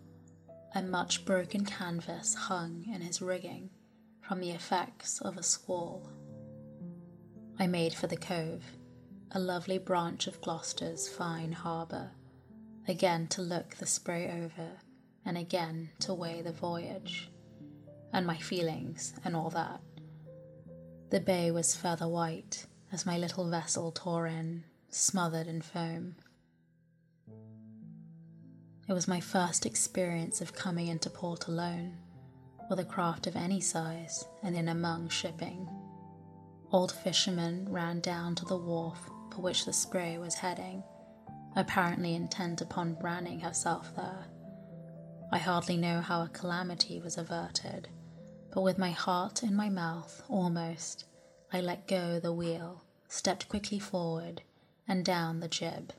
and 0.75 0.91
much 0.91 1.27
broken 1.27 1.67
canvas 1.67 2.35
hung 2.35 2.87
in 2.91 3.03
his 3.03 3.21
rigging 3.21 3.69
from 4.23 4.41
the 4.41 4.53
effects 4.53 5.21
of 5.21 5.37
a 5.37 5.43
squall. 5.43 6.09
I 7.59 7.67
made 7.67 7.93
for 7.93 8.07
the 8.07 8.17
cove, 8.17 8.65
a 9.33 9.39
lovely 9.39 9.77
branch 9.77 10.27
of 10.29 10.41
Gloucester's 10.41 11.09
fine 11.09 11.53
harbour, 11.53 12.13
again 12.87 13.27
to 13.29 13.43
look 13.43 13.77
the 13.77 13.87
spray 13.87 14.31
over, 14.31 14.79
and 15.29 15.37
again 15.37 15.91
to 16.01 16.14
weigh 16.14 16.41
the 16.41 16.53
voyage 16.53 17.31
and 18.14 18.27
my 18.27 18.38
feelings 18.38 19.12
and 19.27 19.37
all 19.37 19.51
that. 19.51 19.79
The 21.11 21.21
bay 21.21 21.51
was 21.51 21.77
feather 21.77 22.09
white 22.09 22.64
as 22.91 23.05
my 23.05 23.19
little 23.19 23.49
vessel 23.51 23.93
tore 23.93 24.27
in, 24.27 24.64
smothered 24.88 25.47
in 25.47 25.61
foam. 25.61 26.17
It 28.88 28.95
was 28.95 29.07
my 29.07 29.21
first 29.21 29.67
experience 29.67 30.41
of 30.41 30.55
coming 30.55 30.87
into 30.87 31.11
port 31.11 31.47
alone, 31.47 31.99
with 32.71 32.81
a 32.81 32.85
craft 32.87 33.27
of 33.27 33.37
any 33.37 33.61
size 33.61 34.25
and 34.43 34.57
in 34.57 34.69
among 34.69 35.11
shipping. 35.11 35.69
Old 36.73 36.91
fishermen 36.91 37.67
ran 37.71 38.01
down 38.01 38.35
to 38.37 38.47
the 38.47 38.57
wharf 38.57 38.99
for 39.35 39.43
which 39.43 39.67
the 39.67 39.75
spray 39.75 40.17
was 40.17 40.37
heading, 40.37 40.83
apparently 41.55 42.14
intent 42.14 42.62
upon 42.62 42.95
branding 42.95 43.41
herself 43.41 43.95
there. 43.95 44.25
I 45.31 45.38
hardly 45.38 45.77
know 45.77 46.01
how 46.01 46.23
a 46.23 46.29
calamity 46.29 47.01
was 47.01 47.19
averted 47.19 47.88
but 48.51 48.62
with 48.62 48.79
my 48.79 48.91
heart 48.91 49.43
in 49.43 49.55
my 49.55 49.69
mouth 49.69 50.23
almost, 50.29 51.05
I 51.53 51.61
let 51.61 51.87
go 51.87 52.19
the 52.19 52.33
wheel, 52.33 52.83
stepped 53.09 53.49
quickly 53.49 53.79
forward, 53.79 54.43
and 54.87 55.05
down 55.05 55.41
the 55.41 55.49
jib. 55.49 55.93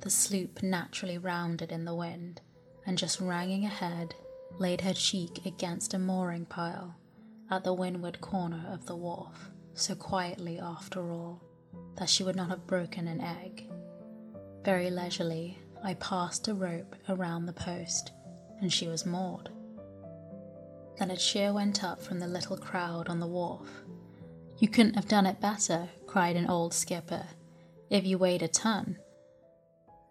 The 0.00 0.10
sloop 0.10 0.62
naturally 0.62 1.18
rounded 1.18 1.72
in 1.72 1.84
the 1.84 1.94
wind, 1.94 2.40
and 2.86 2.98
just 2.98 3.20
ranging 3.20 3.64
ahead, 3.64 4.14
laid 4.58 4.82
her 4.82 4.92
cheek 4.92 5.46
against 5.46 5.94
a 5.94 5.98
mooring 5.98 6.44
pile 6.44 6.94
at 7.50 7.64
the 7.64 7.72
windward 7.72 8.20
corner 8.20 8.64
of 8.70 8.86
the 8.86 8.96
wharf, 8.96 9.50
so 9.74 9.94
quietly 9.94 10.58
after 10.58 11.10
all, 11.10 11.42
that 11.96 12.08
she 12.08 12.22
would 12.22 12.36
not 12.36 12.50
have 12.50 12.66
broken 12.66 13.08
an 13.08 13.20
egg. 13.20 13.68
Very 14.64 14.90
leisurely, 14.90 15.58
I 15.82 15.94
passed 15.94 16.48
a 16.48 16.54
rope 16.54 16.94
around 17.08 17.46
the 17.46 17.52
post, 17.52 18.12
and 18.62 18.72
she 18.72 18.86
was 18.88 19.04
moored. 19.04 19.50
Then 20.98 21.10
a 21.10 21.16
cheer 21.16 21.52
went 21.52 21.82
up 21.82 22.00
from 22.00 22.20
the 22.20 22.28
little 22.28 22.56
crowd 22.56 23.08
on 23.08 23.18
the 23.18 23.26
wharf. 23.26 23.68
You 24.58 24.68
couldn't 24.68 24.94
have 24.94 25.08
done 25.08 25.26
it 25.26 25.40
better, 25.40 25.88
cried 26.06 26.36
an 26.36 26.48
old 26.48 26.72
skipper, 26.72 27.26
if 27.90 28.06
you 28.06 28.16
weighed 28.16 28.42
a 28.42 28.48
ton. 28.48 28.98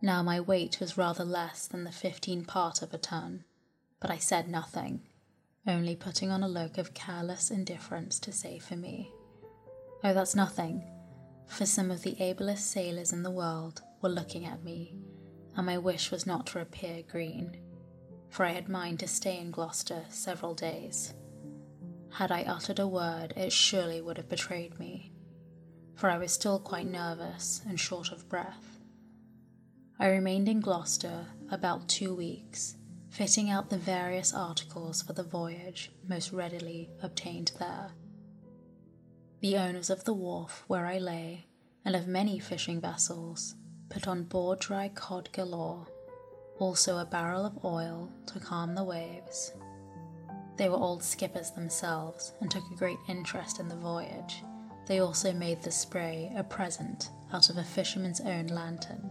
Now 0.01 0.21
my 0.21 0.41
weight 0.41 0.79
was 0.81 0.97
rather 0.97 1.23
less 1.23 1.65
than 1.65 1.85
the 1.85 1.91
fifteen 1.91 2.43
part 2.43 2.81
of 2.81 2.93
a 2.93 2.97
ton, 2.97 3.45
but 4.01 4.11
I 4.11 4.17
said 4.17 4.49
nothing, 4.49 5.01
only 5.65 5.95
putting 5.95 6.29
on 6.29 6.43
a 6.43 6.49
look 6.49 6.77
of 6.77 6.93
careless 6.93 7.51
indifference 7.51 8.19
to 8.19 8.33
say 8.33 8.59
for 8.59 8.75
me. 8.75 9.11
Oh, 10.03 10.13
that's 10.13 10.35
nothing, 10.35 10.83
for 11.47 11.65
some 11.65 11.89
of 11.89 12.01
the 12.01 12.21
ablest 12.21 12.69
sailors 12.69 13.13
in 13.13 13.23
the 13.23 13.31
world 13.31 13.81
were 14.01 14.09
looking 14.09 14.45
at 14.45 14.63
me, 14.63 14.95
and 15.55 15.65
my 15.65 15.77
wish 15.77 16.11
was 16.11 16.25
not 16.27 16.47
to 16.47 16.59
appear 16.59 17.03
green 17.03 17.55
for 18.31 18.45
I 18.45 18.51
had 18.51 18.69
mind 18.69 19.01
to 19.01 19.07
stay 19.07 19.37
in 19.37 19.51
Gloucester 19.51 20.05
several 20.09 20.55
days. 20.55 21.13
Had 22.13 22.31
I 22.31 22.43
uttered 22.43 22.79
a 22.79 22.87
word, 22.87 23.33
it 23.35 23.51
surely 23.51 24.01
would 24.01 24.17
have 24.17 24.29
betrayed 24.29 24.79
me, 24.79 25.11
for 25.95 26.09
I 26.09 26.17
was 26.17 26.31
still 26.31 26.57
quite 26.57 26.87
nervous 26.87 27.61
and 27.67 27.79
short 27.79 28.11
of 28.11 28.27
breath. 28.29 28.79
I 29.99 30.07
remained 30.07 30.47
in 30.47 30.61
Gloucester 30.61 31.27
about 31.51 31.89
two 31.89 32.15
weeks, 32.15 32.77
fitting 33.09 33.49
out 33.49 33.69
the 33.69 33.77
various 33.77 34.33
articles 34.33 35.01
for 35.01 35.11
the 35.11 35.23
voyage 35.23 35.91
most 36.07 36.31
readily 36.31 36.89
obtained 37.03 37.51
there. 37.59 37.91
The 39.41 39.57
owners 39.57 39.89
of 39.89 40.05
the 40.05 40.13
wharf 40.13 40.63
where 40.67 40.85
I 40.85 40.99
lay, 40.99 41.47
and 41.83 41.97
of 41.97 42.07
many 42.07 42.39
fishing 42.39 42.79
vessels, 42.79 43.55
put 43.89 44.07
on 44.07 44.23
board 44.23 44.59
dry 44.59 44.87
cod 44.87 45.29
galore 45.33 45.87
also 46.61 46.99
a 46.99 47.05
barrel 47.05 47.43
of 47.43 47.65
oil 47.65 48.07
to 48.27 48.39
calm 48.39 48.75
the 48.75 48.83
waves. 48.83 49.51
They 50.57 50.69
were 50.69 50.77
old 50.77 51.03
skippers 51.03 51.49
themselves 51.49 52.33
and 52.39 52.51
took 52.51 52.63
a 52.71 52.77
great 52.77 52.99
interest 53.07 53.59
in 53.59 53.67
the 53.67 53.75
voyage. 53.75 54.43
They 54.85 54.99
also 54.99 55.33
made 55.33 55.63
the 55.63 55.71
spray 55.71 56.31
a 56.35 56.43
present 56.43 57.09
out 57.33 57.49
of 57.49 57.57
a 57.57 57.63
fisherman's 57.63 58.21
own 58.21 58.47
lantern, 58.47 59.09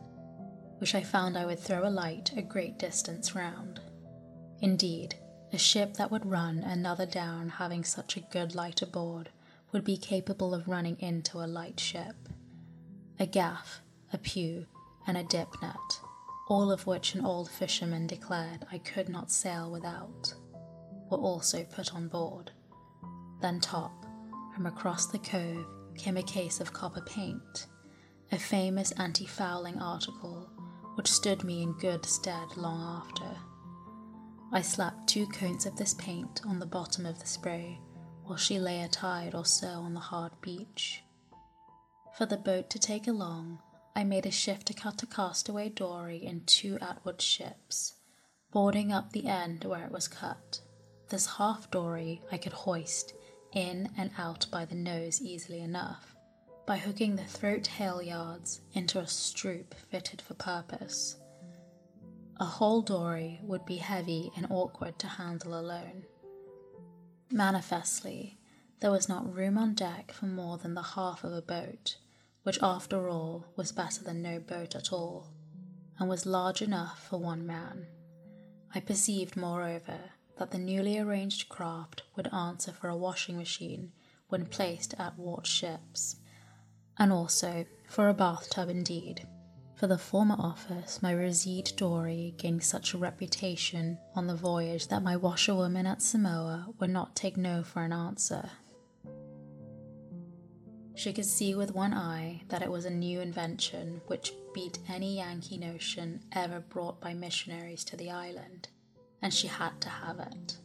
which 0.79 0.95
I 0.95 1.03
found 1.03 1.37
I 1.37 1.45
would 1.45 1.59
throw 1.59 1.87
a 1.87 1.91
light 1.91 2.31
a 2.37 2.43
great 2.43 2.79
distance 2.79 3.35
round. 3.35 3.81
Indeed, 4.61 5.17
a 5.53 5.59
ship 5.59 5.95
that 5.95 6.13
would 6.13 6.27
run 6.27 6.59
another 6.59 7.07
down 7.07 7.49
having 7.49 7.83
such 7.83 8.17
a 8.17 8.21
good 8.31 8.55
light 8.55 8.81
aboard 8.81 9.31
would 9.73 9.83
be 9.83 9.97
capable 9.97 10.55
of 10.55 10.69
running 10.69 10.99
into 11.01 11.39
a 11.39 11.49
light 11.49 11.81
ship. 11.81 12.29
A 13.19 13.27
gaff, 13.27 13.81
a 14.13 14.19
pew, 14.19 14.67
and 15.05 15.17
a 15.17 15.25
dip 15.25 15.49
net 15.61 16.01
all 16.51 16.73
of 16.73 16.85
which 16.85 17.15
an 17.15 17.25
old 17.25 17.49
fisherman 17.49 18.09
declared 18.09 18.67
I 18.73 18.79
could 18.79 19.09
not 19.09 19.31
sail 19.31 19.71
without, 19.71 20.35
were 21.09 21.19
also 21.19 21.63
put 21.63 21.95
on 21.95 22.09
board. 22.09 22.51
Then, 23.41 23.61
top, 23.61 24.05
from 24.53 24.67
across 24.67 25.07
the 25.07 25.21
cove 25.21 25.65
came 25.97 26.17
a 26.17 26.23
case 26.25 26.61
of 26.61 26.73
copper 26.73 27.03
paint, 27.03 27.67
a 28.33 28.39
famous 28.39 28.91
anti 28.93 29.27
fouling 29.27 29.79
article 29.79 30.51
which 30.97 31.11
stood 31.11 31.45
me 31.45 31.63
in 31.63 31.73
good 31.75 32.05
stead 32.05 32.57
long 32.57 32.83
after. 32.83 33.31
I 34.53 34.61
slapped 34.61 35.09
two 35.09 35.29
coats 35.29 35.67
of 35.67 35.77
this 35.77 35.95
paint 35.95 36.41
on 36.45 36.59
the 36.59 36.67
bottom 36.67 37.07
of 37.07 37.21
the 37.21 37.27
spray 37.27 37.79
while 38.25 38.37
she 38.37 38.59
lay 38.59 38.83
a 38.83 38.89
tide 38.89 39.37
or 39.37 39.45
so 39.45 39.69
on 39.69 39.95
the 39.95 40.01
hard 40.01 40.33
beach. 40.41 41.05
For 42.19 42.27
the 42.27 42.37
boat 42.37 42.71
to 42.71 42.79
take 42.81 43.07
along, 43.07 43.61
I 44.01 44.05
made 44.05 44.25
a 44.25 44.31
shift 44.31 44.69
to 44.69 44.73
cut 44.73 45.03
a 45.03 45.07
castaway 45.07 45.69
dory 45.69 46.25
in 46.25 46.47
two 46.47 46.79
athwartships, 46.81 47.97
boarding 48.51 48.95
up 48.95 49.13
the 49.13 49.27
end 49.27 49.63
where 49.65 49.85
it 49.85 49.93
was 49.93 50.09
cut. 50.09 50.59
This 51.11 51.27
half 51.27 51.71
dory 51.71 52.23
I 52.33 52.39
could 52.39 52.55
hoist 52.55 53.13
in 53.53 53.91
and 53.99 54.11
out 54.17 54.47
by 54.51 54.65
the 54.65 54.75
nose 54.75 55.21
easily 55.21 55.61
enough, 55.61 56.17
by 56.65 56.79
hooking 56.79 57.15
the 57.15 57.25
throat 57.25 57.69
halyards 57.79 58.61
into 58.73 59.01
a 59.01 59.07
strop 59.07 59.75
fitted 59.75 60.23
for 60.23 60.33
purpose. 60.33 61.17
A 62.39 62.47
whole 62.47 62.81
dory 62.81 63.39
would 63.43 63.67
be 63.67 63.77
heavy 63.77 64.33
and 64.35 64.47
awkward 64.49 64.99
to 65.01 65.09
handle 65.09 65.61
alone. 65.61 66.07
Manifestly, 67.31 68.39
there 68.81 68.91
was 68.91 69.11
not 69.11 69.31
room 69.31 69.59
on 69.59 69.75
deck 69.75 70.11
for 70.11 70.25
more 70.25 70.57
than 70.57 70.73
the 70.73 70.95
half 70.97 71.23
of 71.23 71.35
a 71.35 71.43
boat 71.43 71.97
which 72.43 72.63
after 72.63 73.09
all 73.09 73.45
was 73.57 73.73
better 73.73 74.03
than 74.03 74.23
no 74.23 74.39
boat 74.39 74.75
at 74.75 74.93
all, 74.93 75.29
and 75.99 76.09
was 76.09 76.27
large 76.27 76.63
enough 76.63 77.07
for 77.09 77.19
one 77.19 77.47
man. 77.47 77.87
I 78.75 78.81
perceived, 78.81 79.37
moreover, 79.37 79.99
that 80.39 80.51
the 80.51 80.59
newly 80.59 80.99
arranged 80.99 81.49
craft 81.49 82.03
would 82.17 82.33
answer 82.33 82.73
for 82.73 82.89
a 82.89 82.97
washing 82.97 83.37
machine 83.37 83.93
when 84.29 84.47
placed 84.47 84.95
athwartships, 84.99 86.17
and 86.99 87.13
also 87.13 87.67
for 87.89 88.09
a 88.09 88.15
bathtub 88.15 88.69
indeed. 88.69 89.27
For 89.75 89.87
the 89.87 89.99
former 89.99 90.37
office, 90.39 91.03
my 91.03 91.15
Roside 91.15 91.73
dory 91.77 92.35
gained 92.37 92.63
such 92.63 92.93
a 92.93 92.99
reputation 92.99 93.99
on 94.15 94.27
the 94.27 94.35
voyage 94.35 94.89
that 94.89 95.03
my 95.03 95.17
washerwomen 95.17 95.87
at 95.87 96.03
Samoa 96.03 96.69
would 96.79 96.91
not 96.91 97.17
take 97.17 97.37
no 97.37 97.63
for 97.63 97.83
an 97.83 97.93
answer, 97.93 98.51
she 100.95 101.13
could 101.13 101.27
see 101.27 101.55
with 101.55 101.75
one 101.75 101.95
eye 101.95 102.43
that 102.49 102.63
it 102.63 102.71
was 102.71 102.85
a 102.85 102.91
new 102.91 103.21
invention 103.21 104.01
which 104.07 104.33
beat 104.53 104.79
any 104.89 105.17
Yankee 105.17 105.57
notion 105.57 106.21
ever 106.33 106.61
brought 106.61 107.01
by 107.01 107.15
missionaries 107.15 107.85
to 107.85 107.97
the 107.97 108.11
island, 108.11 108.69
and 109.23 109.33
she 109.33 109.47
had 109.47 109.81
to 109.81 109.89
have 109.89 110.19
it. 110.19 110.57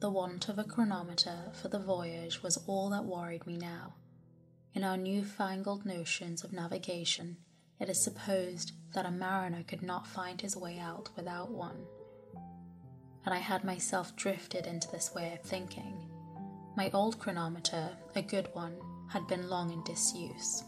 The 0.00 0.10
want 0.10 0.48
of 0.48 0.58
a 0.58 0.64
chronometer 0.64 1.50
for 1.60 1.68
the 1.68 1.80
voyage 1.80 2.42
was 2.42 2.62
all 2.66 2.90
that 2.90 3.04
worried 3.04 3.46
me 3.46 3.56
now. 3.56 3.94
In 4.74 4.84
our 4.84 4.96
new-fangled 4.96 5.84
notions 5.84 6.44
of 6.44 6.52
navigation, 6.52 7.38
it 7.80 7.88
is 7.88 8.00
supposed 8.00 8.72
that 8.92 9.06
a 9.06 9.10
mariner 9.10 9.64
could 9.66 9.82
not 9.82 10.06
find 10.06 10.40
his 10.40 10.56
way 10.56 10.78
out 10.78 11.08
without 11.16 11.50
one. 11.50 11.84
And 13.24 13.34
I 13.34 13.38
had 13.38 13.64
myself 13.64 14.14
drifted 14.14 14.66
into 14.66 14.88
this 14.90 15.12
way 15.14 15.32
of 15.32 15.42
thinking. 15.42 16.07
My 16.78 16.92
old 16.92 17.18
chronometer, 17.18 17.90
a 18.14 18.22
good 18.22 18.54
one, 18.54 18.76
had 19.08 19.26
been 19.26 19.50
long 19.50 19.72
in 19.72 19.82
disuse. 19.82 20.62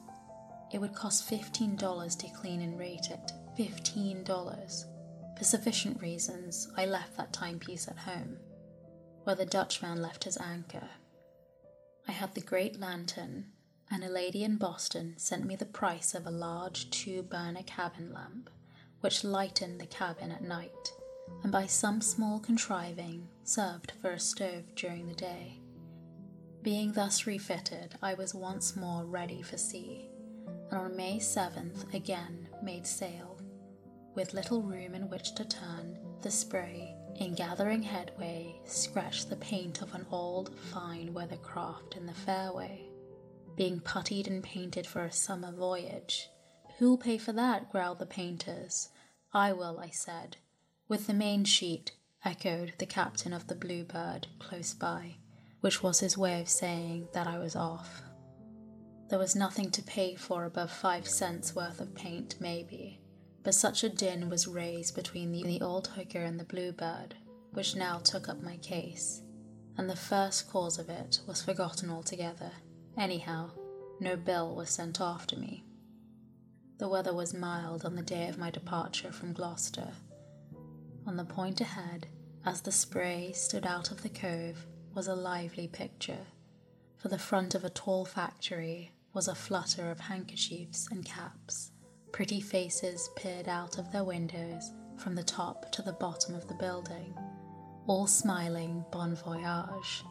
It 0.72 0.80
would 0.80 0.92
cost 0.92 1.30
$15 1.30 2.18
to 2.18 2.28
clean 2.30 2.62
and 2.62 2.76
rate 2.76 3.10
it. 3.12 3.30
$15. 3.56 4.84
For 5.38 5.44
sufficient 5.44 6.02
reasons, 6.02 6.66
I 6.76 6.86
left 6.86 7.16
that 7.16 7.32
timepiece 7.32 7.86
at 7.86 7.96
home, 7.96 8.38
where 9.22 9.36
the 9.36 9.46
Dutchman 9.46 10.02
left 10.02 10.24
his 10.24 10.36
anchor. 10.38 10.88
I 12.08 12.10
had 12.10 12.34
the 12.34 12.40
great 12.40 12.80
lantern, 12.80 13.52
and 13.88 14.02
a 14.02 14.08
lady 14.08 14.42
in 14.42 14.56
Boston 14.56 15.14
sent 15.16 15.46
me 15.46 15.54
the 15.54 15.64
price 15.64 16.12
of 16.12 16.26
a 16.26 16.32
large 16.32 16.90
two 16.90 17.22
burner 17.22 17.62
cabin 17.62 18.12
lamp, 18.12 18.50
which 19.00 19.22
lightened 19.22 19.80
the 19.80 19.86
cabin 19.86 20.32
at 20.32 20.42
night, 20.42 20.92
and 21.44 21.52
by 21.52 21.66
some 21.66 22.00
small 22.00 22.40
contriving 22.40 23.28
served 23.44 23.92
for 24.02 24.10
a 24.10 24.18
stove 24.18 24.74
during 24.74 25.06
the 25.06 25.14
day. 25.14 25.60
Being 26.62 26.92
thus 26.92 27.26
refitted, 27.26 27.94
I 28.02 28.14
was 28.14 28.34
once 28.34 28.76
more 28.76 29.04
ready 29.04 29.42
for 29.42 29.56
sea, 29.56 30.10
and 30.70 30.78
on 30.78 30.96
May 30.96 31.18
7th 31.18 31.92
again 31.94 32.48
made 32.62 32.86
sail. 32.86 33.40
With 34.14 34.34
little 34.34 34.62
room 34.62 34.94
in 34.94 35.08
which 35.08 35.34
to 35.36 35.44
turn, 35.44 35.98
the 36.22 36.30
spray, 36.30 36.94
in 37.16 37.34
gathering 37.34 37.82
headway, 37.82 38.60
scratched 38.64 39.30
the 39.30 39.36
paint 39.36 39.82
of 39.82 39.94
an 39.94 40.06
old, 40.10 40.54
fine 40.72 41.14
weather 41.14 41.36
craft 41.36 41.96
in 41.96 42.06
the 42.06 42.14
fairway 42.14 42.90
being 43.60 43.78
puttied 43.78 44.26
and 44.26 44.42
painted 44.42 44.86
for 44.86 45.04
a 45.04 45.12
summer 45.12 45.52
voyage. 45.52 46.30
Who'll 46.78 46.96
pay 46.96 47.18
for 47.18 47.32
that? 47.32 47.70
growled 47.70 47.98
the 47.98 48.06
painters. 48.06 48.88
I 49.34 49.52
will, 49.52 49.78
I 49.78 49.90
said. 49.90 50.38
With 50.88 51.06
the 51.06 51.12
main 51.12 51.44
sheet, 51.44 51.92
echoed 52.24 52.72
the 52.78 52.86
captain 52.86 53.34
of 53.34 53.48
the 53.48 53.54
Bluebird 53.54 54.28
close 54.38 54.72
by, 54.72 55.16
which 55.60 55.82
was 55.82 56.00
his 56.00 56.16
way 56.16 56.40
of 56.40 56.48
saying 56.48 57.08
that 57.12 57.26
I 57.26 57.38
was 57.38 57.56
off. 57.56 58.02
There 59.08 59.18
was 59.18 59.34
nothing 59.36 59.70
to 59.72 59.82
pay 59.82 60.14
for 60.14 60.44
above 60.44 60.70
five 60.70 61.08
cents 61.08 61.54
worth 61.54 61.80
of 61.80 61.94
paint, 61.94 62.36
maybe, 62.40 63.00
but 63.42 63.54
such 63.54 63.82
a 63.82 63.88
din 63.88 64.28
was 64.28 64.46
raised 64.46 64.94
between 64.94 65.32
the, 65.32 65.60
old 65.60 65.88
hooker 65.88 66.22
and 66.22 66.38
the 66.38 66.44
Bluebird, 66.44 67.14
which 67.52 67.76
now 67.76 67.98
took 67.98 68.28
up 68.28 68.42
my 68.42 68.56
case, 68.58 69.22
and 69.76 69.88
the 69.88 69.96
first 69.96 70.48
cause 70.50 70.78
of 70.78 70.88
it 70.88 71.20
was 71.26 71.42
forgotten 71.42 71.90
altogether. 71.90 72.52
Anyhow, 72.96 73.50
no 73.98 74.16
bill 74.16 74.54
was 74.54 74.70
sent 74.70 75.00
after 75.00 75.36
me. 75.36 75.64
The 76.78 76.88
weather 76.88 77.12
was 77.12 77.34
mild 77.34 77.84
on 77.84 77.96
the 77.96 78.02
day 78.02 78.28
of 78.28 78.38
my 78.38 78.50
departure 78.50 79.12
from 79.12 79.34
Gloucester. 79.34 79.88
On 81.06 81.16
the 81.16 81.24
point 81.24 81.60
ahead, 81.60 82.06
as 82.44 82.62
the 82.62 82.72
spray 82.72 83.32
stood 83.32 83.66
out 83.66 83.90
of 83.90 84.02
the 84.02 84.08
cove, 84.08 84.66
was 84.94 85.08
a 85.08 85.14
lively 85.14 85.68
picture. 85.68 86.26
For 86.96 87.08
the 87.08 87.18
front 87.18 87.54
of 87.54 87.64
a 87.64 87.70
tall 87.70 88.04
factory 88.04 88.92
was 89.12 89.28
a 89.28 89.34
flutter 89.34 89.90
of 89.90 90.00
handkerchiefs 90.00 90.88
and 90.90 91.04
caps. 91.04 91.72
Pretty 92.12 92.40
faces 92.40 93.08
peered 93.16 93.48
out 93.48 93.78
of 93.78 93.90
their 93.92 94.04
windows 94.04 94.70
from 94.98 95.14
the 95.14 95.22
top 95.22 95.72
to 95.72 95.82
the 95.82 95.92
bottom 95.94 96.34
of 96.34 96.46
the 96.48 96.54
building, 96.54 97.14
all 97.86 98.06
smiling 98.06 98.84
bon 98.92 99.14
voyage. 99.14 100.04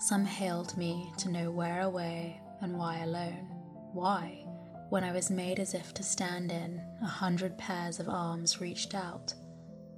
Some 0.00 0.24
hailed 0.24 0.76
me 0.76 1.12
to 1.18 1.30
know 1.30 1.50
where 1.50 1.82
away 1.82 2.40
and 2.60 2.78
why 2.78 2.98
alone. 2.98 3.46
Why? 3.92 4.44
When 4.90 5.04
I 5.04 5.12
was 5.12 5.30
made 5.30 5.60
as 5.60 5.74
if 5.74 5.92
to 5.94 6.02
stand 6.02 6.50
in, 6.50 6.80
a 7.02 7.06
hundred 7.06 7.58
pairs 7.58 8.00
of 8.00 8.08
arms 8.08 8.60
reached 8.60 8.94
out 8.94 9.34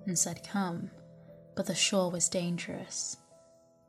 and 0.06 0.18
said, 0.18 0.42
Come. 0.42 0.90
But 1.54 1.66
the 1.66 1.74
shore 1.74 2.10
was 2.10 2.28
dangerous. 2.28 3.16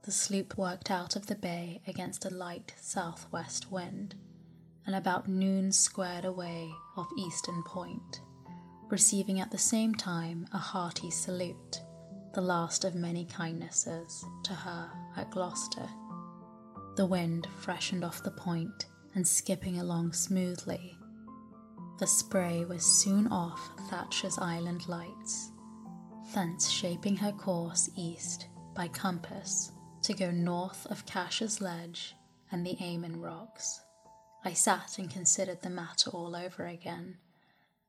The 0.03 0.11
sloop 0.11 0.57
worked 0.57 0.89
out 0.89 1.15
of 1.15 1.27
the 1.27 1.35
bay 1.35 1.79
against 1.85 2.25
a 2.25 2.31
light 2.31 2.73
southwest 2.81 3.71
wind, 3.71 4.15
and 4.87 4.95
about 4.95 5.27
noon 5.27 5.71
squared 5.71 6.25
away 6.25 6.73
off 6.97 7.07
Eastern 7.15 7.61
Point, 7.61 8.19
receiving 8.89 9.39
at 9.39 9.51
the 9.51 9.59
same 9.59 9.93
time 9.93 10.47
a 10.51 10.57
hearty 10.57 11.11
salute, 11.11 11.83
the 12.33 12.41
last 12.41 12.83
of 12.83 12.95
many 12.95 13.25
kindnesses, 13.25 14.25
to 14.41 14.53
her 14.53 14.89
at 15.17 15.29
Gloucester. 15.29 15.87
The 16.95 17.05
wind 17.05 17.47
freshened 17.59 18.03
off 18.03 18.23
the 18.23 18.31
point 18.31 18.87
and 19.13 19.27
skipping 19.27 19.77
along 19.77 20.13
smoothly. 20.13 20.97
The 21.99 22.07
spray 22.07 22.65
was 22.65 22.83
soon 22.83 23.27
off 23.27 23.69
Thatcher's 23.91 24.39
Island 24.39 24.87
lights, 24.87 25.51
thence 26.33 26.71
shaping 26.71 27.17
her 27.17 27.31
course 27.31 27.87
east 27.95 28.47
by 28.73 28.87
compass 28.87 29.71
to 30.03 30.13
go 30.13 30.31
north 30.31 30.85
of 30.87 31.05
Cash's 31.05 31.61
Ledge 31.61 32.15
and 32.51 32.65
the 32.65 32.77
Amen 32.81 33.19
Rocks. 33.19 33.81
I 34.43 34.53
sat 34.53 34.97
and 34.97 35.09
considered 35.09 35.61
the 35.61 35.69
matter 35.69 36.09
all 36.09 36.35
over 36.35 36.65
again, 36.65 37.17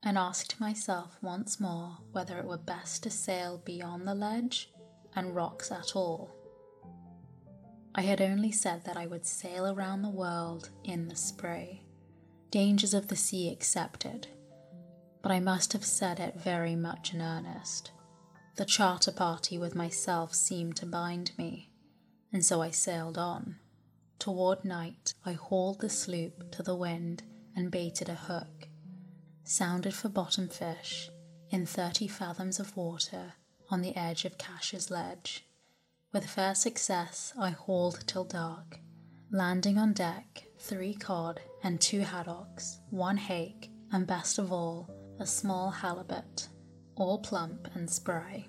and 0.02 0.18
asked 0.18 0.60
myself 0.60 1.16
once 1.22 1.58
more 1.58 1.98
whether 2.12 2.38
it 2.38 2.46
were 2.46 2.58
best 2.58 3.02
to 3.04 3.10
sail 3.10 3.62
beyond 3.64 4.06
the 4.06 4.14
ledge 4.14 4.70
and 5.14 5.34
rocks 5.34 5.70
at 5.70 5.94
all 5.94 6.42
I 7.94 8.02
had 8.02 8.22
only 8.22 8.50
said 8.52 8.84
that 8.84 8.96
I 8.96 9.06
would 9.06 9.26
sail 9.26 9.66
around 9.66 10.00
the 10.00 10.08
world 10.08 10.70
in 10.82 11.08
the 11.08 11.16
spray, 11.16 11.82
dangers 12.50 12.94
of 12.94 13.08
the 13.08 13.16
sea 13.16 13.50
excepted, 13.50 14.28
but 15.20 15.30
I 15.30 15.40
must 15.40 15.74
have 15.74 15.84
said 15.84 16.18
it 16.18 16.40
very 16.40 16.74
much 16.74 17.12
in 17.12 17.20
earnest. 17.20 17.90
The 18.56 18.64
charter 18.64 19.12
party 19.12 19.58
with 19.58 19.74
myself 19.74 20.34
seemed 20.34 20.76
to 20.76 20.86
bind 20.86 21.32
me, 21.36 21.70
and 22.32 22.44
so 22.44 22.62
I 22.62 22.70
sailed 22.70 23.18
on. 23.18 23.56
Toward 24.18 24.64
night, 24.64 25.14
I 25.24 25.32
hauled 25.32 25.80
the 25.80 25.90
sloop 25.90 26.50
to 26.52 26.62
the 26.62 26.76
wind 26.76 27.22
and 27.56 27.70
baited 27.70 28.08
a 28.08 28.14
hook, 28.14 28.68
sounded 29.44 29.94
for 29.94 30.08
bottom 30.08 30.48
fish 30.48 31.10
in 31.50 31.66
thirty 31.66 32.08
fathoms 32.08 32.58
of 32.60 32.76
water 32.76 33.34
on 33.68 33.82
the 33.82 33.96
edge 33.96 34.24
of 34.24 34.38
Cash's 34.38 34.90
Ledge 34.90 35.44
with 36.12 36.26
fair 36.26 36.54
success, 36.54 37.32
I 37.38 37.50
hauled 37.50 38.06
till 38.06 38.24
dark, 38.24 38.78
landing 39.30 39.78
on 39.78 39.94
deck 39.94 40.44
three 40.58 40.94
cod 40.94 41.40
and 41.62 41.80
two 41.80 42.00
haddocks, 42.00 42.80
one 42.90 43.16
hake, 43.16 43.70
and 43.92 44.06
best 44.06 44.38
of 44.38 44.52
all, 44.52 44.90
a 45.18 45.26
small 45.26 45.70
halibut, 45.70 46.48
all 46.96 47.18
plump 47.18 47.68
and 47.74 47.88
spry. 47.88 48.46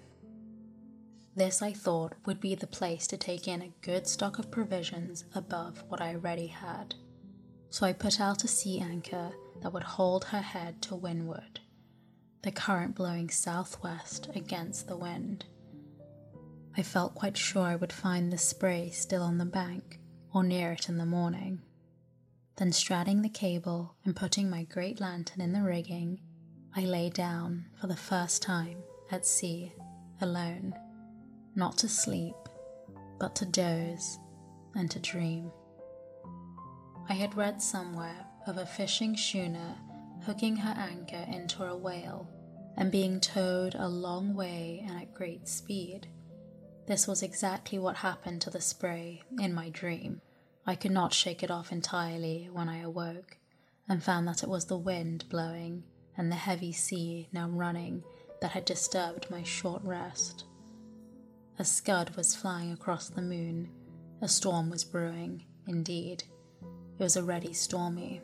This 1.36 1.62
I 1.63 1.74
thought 1.74 2.13
would 2.26 2.39
be 2.39 2.54
the 2.54 2.67
place 2.67 3.08
to 3.08 3.17
take 3.17 3.48
in 3.48 3.62
a 3.62 3.74
good 3.82 4.08
stock 4.08 4.38
of 4.38 4.52
provisions 4.52 5.26
above 5.34 5.84
what 5.88 6.00
I 6.00 6.13
already 6.13 6.48
had. 6.48 6.93
So 7.69 7.88
I 7.88 7.93
put 7.93 8.22
out 8.22 8.43
a 8.43 8.48
sea 8.48 8.80
anchor 8.80 9.32
that 9.62 9.74
would 9.74 9.84
hold 9.84 10.26
her 10.26 10.41
head 10.41 10.80
to 10.84 10.96
windward, 10.96 11.60
the 12.43 12.52
current 12.52 12.93
blowing 12.93 13.32
southwest 13.32 14.30
against 14.36 14.88
the 14.88 14.98
wind. 14.98 15.46
I 16.78 16.84
felt 16.84 17.15
quite 17.15 17.38
sure 17.38 17.63
I 17.63 17.78
would 17.78 17.93
find 17.93 18.32
the 18.32 18.38
spray 18.38 18.91
still 18.91 19.24
on 19.24 19.39
the 19.39 19.46
bank 19.46 20.00
or 20.34 20.43
near 20.43 20.74
it 20.74 20.88
in 20.88 20.98
the 20.98 21.06
morning. 21.06 21.62
Then, 22.58 22.72
straddling 22.72 23.24
the 23.24 23.30
cable 23.30 23.96
and 24.06 24.15
putting 24.15 24.50
my 24.50 24.63
great 24.65 25.00
lantern 25.02 25.41
in 25.41 25.54
the 25.54 25.63
rigging, 25.63 26.19
I 26.76 26.82
lay 26.82 27.10
down 27.10 27.65
for 27.80 27.88
the 27.88 27.96
first 27.96 28.43
time 28.43 28.84
at 29.12 29.26
sea 29.26 29.74
alone, 30.22 30.76
not 31.56 31.78
to 31.80 31.88
sleep, 31.88 32.36
but 33.20 33.36
to 33.36 33.46
doze 33.46 34.20
and 34.76 34.89
to 34.92 35.00
dream. 35.00 35.52
I 37.10 37.13
had 37.13 37.36
read 37.36 37.62
somewhere 37.62 38.26
of 38.48 38.58
a 38.58 38.66
fishing 38.66 39.16
schooner 39.16 39.76
hooking 40.26 40.56
her 40.58 40.74
anchor 40.78 41.26
into 41.30 41.63
a 41.63 41.76
whale 41.76 42.30
and 42.78 42.92
being 42.92 43.20
towed 43.20 43.76
a 43.76 43.88
long 43.88 44.34
way 44.34 44.84
and 44.88 45.00
at 45.00 45.13
great 45.13 45.48
speed 45.48 46.08
this 46.86 47.08
was 47.08 47.24
exactly 47.24 47.80
what 47.80 47.98
happened 47.98 48.42
to 48.42 48.50
the 48.50 48.60
spray 48.60 49.24
in 49.39 49.54
my 49.54 49.70
dream. 49.70 50.22
I 50.66 50.76
could 50.76 50.92
not 50.92 51.13
shake 51.13 51.42
it 51.42 51.52
off 51.52 51.72
entirely 51.72 52.50
when 52.52 52.68
I 52.68 52.82
awoke 52.82 53.38
and 53.88 54.04
found 54.04 54.28
that 54.28 54.44
it 54.44 54.50
was 54.50 54.66
the 54.66 54.78
wind 54.78 55.26
blowing 55.30 55.84
and 56.18 56.32
the 56.32 56.36
heavy 56.36 56.74
sea 56.74 57.30
now 57.32 57.48
running 57.48 58.04
that 58.42 58.52
had 58.52 58.66
disturbed 58.66 59.32
my 59.32 59.44
short 59.44 59.82
rest. 59.84 60.44
A 61.60 61.66
scud 61.66 62.16
was 62.16 62.36
flying 62.36 62.72
across 62.72 63.10
the 63.10 63.22
moon. 63.22 63.70
A 64.22 64.28
storm 64.28 64.70
was 64.70 64.84
brewing, 64.84 65.46
indeed. 65.68 66.24
It 66.98 67.04
was 67.04 67.16
already 67.16 67.54
stormy. 67.54 68.22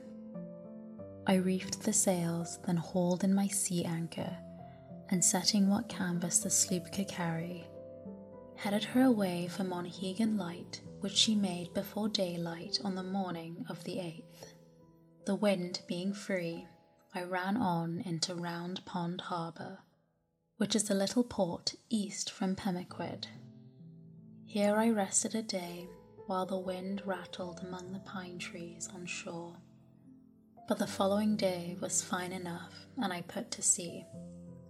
I 1.28 1.36
reefed 1.36 1.84
the 1.84 1.94
sails, 1.94 2.58
then 2.66 2.78
hauled 2.78 3.24
in 3.24 3.36
my 3.36 3.48
sea 3.48 3.86
anchor, 3.86 4.36
and 5.10 5.24
setting 5.24 5.70
what 5.70 5.90
canvas 5.90 6.40
the 6.40 6.50
sloop 6.50 6.92
could 6.92 7.08
carry, 7.08 7.68
headed 8.56 8.84
her 8.84 9.04
away 9.04 9.48
for 9.48 9.64
Monhegan 9.64 10.38
Light, 10.38 10.82
which 11.02 11.16
she 11.16 11.36
made 11.36 11.74
before 11.74 12.10
daylight 12.10 12.80
on 12.84 12.96
the 12.96 13.04
morning 13.04 13.64
of 13.70 13.84
the 13.84 13.98
8th. 13.98 14.54
The 15.26 15.36
wind 15.36 15.82
being 15.88 16.14
free, 16.14 16.68
I 17.14 17.24
ran 17.24 17.58
on 17.58 18.02
into 18.02 18.34
Round 18.34 18.84
Pond 18.86 19.22
Harbour, 19.22 19.80
which 20.60 20.76
is 20.76 20.90
a 20.90 20.94
little 20.94 21.24
port 21.24 21.74
east 21.90 22.30
from 22.30 22.54
Pemaquid. 22.54 23.28
Here 24.46 24.76
I 24.76 24.90
rested 24.90 25.34
a 25.34 25.42
day 25.42 25.88
while 26.28 26.46
the 26.46 26.60
wind 26.60 27.02
rattled 27.06 27.62
among 27.62 27.94
the 27.94 28.00
pine 28.00 28.38
trees 28.40 28.90
on 28.94 29.06
shore. 29.06 29.56
But 30.68 30.78
the 30.78 30.86
following 30.86 31.38
day 31.38 31.78
was 31.80 32.04
fine 32.04 32.34
enough, 32.34 32.74
and 33.02 33.14
I 33.14 33.22
put 33.22 33.52
to 33.52 33.62
sea, 33.62 34.06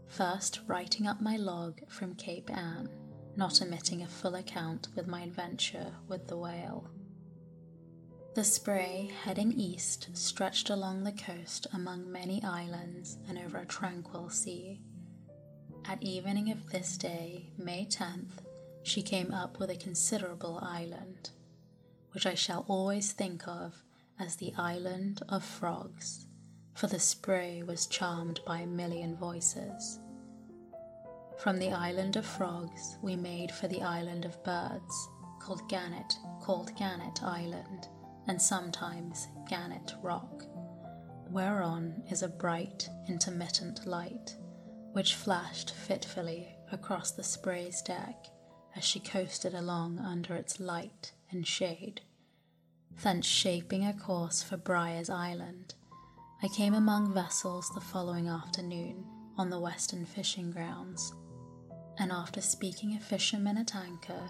first 0.06 0.60
writing 0.67 1.08
up 1.08 1.21
my 1.21 1.38
log 1.38 1.82
from 1.89 2.13
Cape 2.13 2.56
Ann, 2.56 2.88
not 3.36 3.60
omitting 3.60 4.04
a 4.04 4.08
full 4.08 4.36
account 4.36 4.89
with 4.95 5.08
my 5.08 5.23
adventure 5.23 5.91
with 6.08 6.28
the 6.28 6.38
whale. 6.38 6.88
The 8.36 8.43
spray, 8.43 9.12
heading 9.23 9.52
east, 9.54 10.10
stretched 10.13 10.69
along 10.69 11.04
the 11.04 11.13
coast 11.13 11.65
among 11.73 12.12
many 12.12 12.43
islands 12.43 13.17
and 13.28 13.39
over 13.39 13.58
a 13.58 13.65
tranquil 13.65 14.30
sea. 14.30 14.82
At 15.89 16.04
evening 16.04 16.52
of 16.52 16.69
this 16.69 16.97
day, 16.97 17.47
May 17.58 17.84
10th, 17.84 18.43
she 18.84 19.02
came 19.02 19.34
up 19.34 19.58
with 19.58 19.71
a 19.71 19.75
considerable 19.75 20.60
island, 20.62 21.32
which 22.12 22.28
I 22.28 22.36
shall 22.36 22.63
always 22.67 23.12
think 23.12 23.47
of 23.47 23.73
as 24.19 24.36
the 24.36 24.54
island 24.56 25.23
of 25.30 25.43
frogs, 25.43 26.28
for 26.75 26.86
the 26.86 26.99
spray 26.99 27.63
was 27.63 27.88
charmed 27.88 28.39
by 28.45 28.60
a 28.60 28.67
million 28.67 29.15
voices. 29.15 29.99
From 31.39 31.58
the 31.58 31.71
island 31.71 32.17
of 32.17 32.25
frogs, 32.25 32.99
we 33.02 33.15
made 33.15 33.52
for 33.52 33.67
the 33.67 33.82
island 33.82 34.25
of 34.25 34.43
birds, 34.43 35.10
called 35.41 35.67
Gannet, 35.69 36.13
called 36.39 36.69
Gannet 36.78 37.23
Island, 37.23 37.88
and 38.28 38.39
sometimes 38.39 39.28
Gannet 39.49 39.95
Rock, 40.04 40.43
whereon 41.32 42.04
is 42.12 42.21
a 42.21 42.28
bright, 42.28 42.88
intermittent 43.08 43.88
light, 43.88 44.36
which 44.93 45.15
flashed 45.15 45.71
fitfully 45.71 46.56
across 46.71 47.12
the 47.12 47.23
spray's 47.23 47.82
deck 47.82 48.28
as 48.75 48.84
she 48.84 48.99
coasted 48.99 49.54
along 49.54 49.99
under 49.99 50.36
its 50.36 50.60
light 50.60 51.12
and 51.32 51.45
shade 51.45 52.02
thence 53.04 53.25
shaping 53.25 53.86
a 53.86 53.93
course 53.93 54.43
for 54.43 54.58
Brier's 54.58 55.10
Island. 55.10 55.73
I 56.43 56.47
came 56.49 56.73
among 56.73 57.13
vessels 57.13 57.69
the 57.73 57.82
following 57.82 58.28
afternoon 58.28 59.06
on 59.38 59.49
the 59.49 59.60
western 59.60 60.06
fishing 60.06 60.52
grounds, 60.52 61.13
and 61.97 62.12
after 62.12 62.41
speaking 62.41 62.95
a 62.95 62.99
fisherman 62.99 63.58
at 63.58 63.75
anchor, 63.75 64.30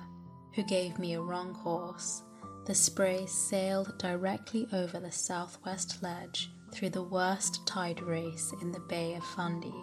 who 0.54 0.63
gave 0.63 1.00
me 1.00 1.13
a 1.13 1.22
wrong 1.22 1.56
course, 1.56 2.22
the 2.65 2.76
spray 2.76 3.26
sailed 3.26 3.98
directly 3.98 4.67
over 4.72 5.00
the 5.00 5.12
southwest 5.12 6.04
ledge 6.04 6.52
through 6.72 6.91
the 6.91 7.02
worst 7.04 7.65
tide 7.65 8.02
race 8.02 8.54
in 8.62 8.72
the 8.72 8.82
Bay 8.82 9.15
of 9.15 9.24
Fundy 9.24 9.74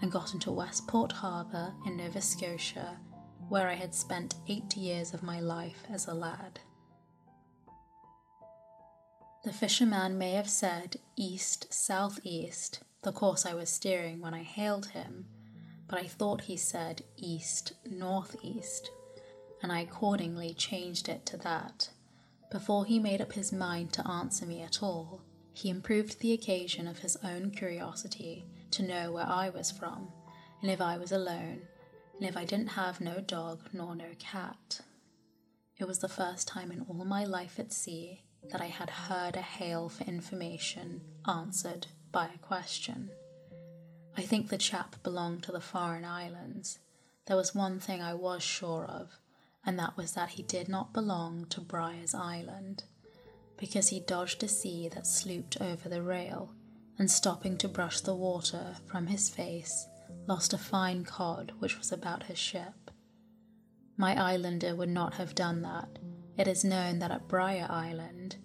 and 0.00 0.12
got 0.12 0.34
into 0.34 0.52
Westport 0.52 1.12
Harbour 1.12 1.74
in 1.86 1.96
Nova 1.96 2.20
Scotia, 2.20 2.98
where 3.48 3.68
I 3.68 3.74
had 3.74 3.94
spent 3.94 4.36
eight 4.46 4.76
years 4.76 5.14
of 5.14 5.22
my 5.22 5.40
life 5.40 5.84
as 5.90 6.06
a 6.06 6.14
lad. 6.14 6.60
The 9.44 9.52
fisherman 9.52 10.18
may 10.18 10.32
have 10.32 10.50
said 10.50 10.96
east 11.16 11.72
southeast, 11.72 12.80
the 13.02 13.12
course 13.12 13.46
I 13.46 13.54
was 13.54 13.70
steering 13.70 14.20
when 14.20 14.34
I 14.34 14.42
hailed 14.42 14.86
him, 14.86 15.26
but 15.88 15.98
I 15.98 16.06
thought 16.06 16.42
he 16.42 16.56
said 16.56 17.02
east 17.16 17.72
northeast, 17.88 18.90
and 19.62 19.72
I 19.72 19.80
accordingly 19.80 20.54
changed 20.54 21.08
it 21.08 21.24
to 21.26 21.36
that. 21.38 21.90
Before 22.50 22.84
he 22.84 22.98
made 22.98 23.20
up 23.20 23.32
his 23.32 23.52
mind 23.52 23.92
to 23.94 24.06
answer 24.08 24.46
me 24.46 24.62
at 24.62 24.82
all, 24.82 25.22
he 25.52 25.70
improved 25.70 26.20
the 26.20 26.32
occasion 26.32 26.86
of 26.86 26.98
his 26.98 27.16
own 27.24 27.50
curiosity 27.50 28.44
to 28.72 28.82
know 28.82 29.12
where 29.12 29.26
I 29.26 29.50
was 29.50 29.70
from, 29.70 30.08
and 30.62 30.70
if 30.70 30.80
I 30.80 30.98
was 30.98 31.12
alone, 31.12 31.62
and 32.18 32.28
if 32.28 32.36
I 32.36 32.44
didn't 32.44 32.68
have 32.68 33.00
no 33.00 33.20
dog 33.20 33.60
nor 33.72 33.94
no 33.94 34.10
cat. 34.18 34.80
It 35.78 35.86
was 35.86 36.00
the 36.00 36.08
first 36.08 36.48
time 36.48 36.72
in 36.72 36.84
all 36.88 37.04
my 37.04 37.24
life 37.24 37.58
at 37.58 37.72
sea 37.72 38.22
that 38.50 38.60
I 38.60 38.66
had 38.66 38.90
heard 38.90 39.36
a 39.36 39.42
hail 39.42 39.88
for 39.88 40.04
information 40.04 41.00
answered 41.26 41.86
by 42.10 42.26
a 42.26 42.38
question. 42.38 43.10
I 44.16 44.22
think 44.22 44.48
the 44.48 44.58
chap 44.58 44.96
belonged 45.02 45.44
to 45.44 45.52
the 45.52 45.60
foreign 45.60 46.04
islands. 46.04 46.78
There 47.26 47.36
was 47.36 47.54
one 47.54 47.78
thing 47.78 48.02
I 48.02 48.14
was 48.14 48.42
sure 48.42 48.86
of, 48.86 49.18
and 49.64 49.78
that 49.78 49.96
was 49.96 50.12
that 50.14 50.30
he 50.30 50.42
did 50.42 50.68
not 50.68 50.92
belong 50.92 51.46
to 51.50 51.60
Brier's 51.60 52.14
Island, 52.14 52.84
because 53.56 53.88
he 53.88 54.00
dodged 54.00 54.42
a 54.42 54.48
sea 54.48 54.88
that 54.88 55.04
slooped 55.04 55.60
over 55.60 55.88
the 55.88 56.02
rail, 56.02 56.54
and 56.98 57.10
stopping 57.10 57.56
to 57.56 57.68
brush 57.68 58.00
the 58.00 58.14
water 58.14 58.76
from 58.86 59.06
his 59.06 59.28
face, 59.28 59.86
lost 60.26 60.52
a 60.52 60.58
fine 60.58 61.04
cod 61.04 61.52
which 61.58 61.78
was 61.78 61.92
about 61.92 62.24
his 62.24 62.38
ship. 62.38 62.90
My 63.96 64.20
islander 64.20 64.74
would 64.74 64.88
not 64.88 65.14
have 65.14 65.34
done 65.34 65.62
that, 65.62 65.98
it 66.36 66.46
is 66.46 66.64
known 66.64 67.00
that 67.00 67.10
at 67.10 67.28
Brier 67.28 67.66
Island, 67.68 68.36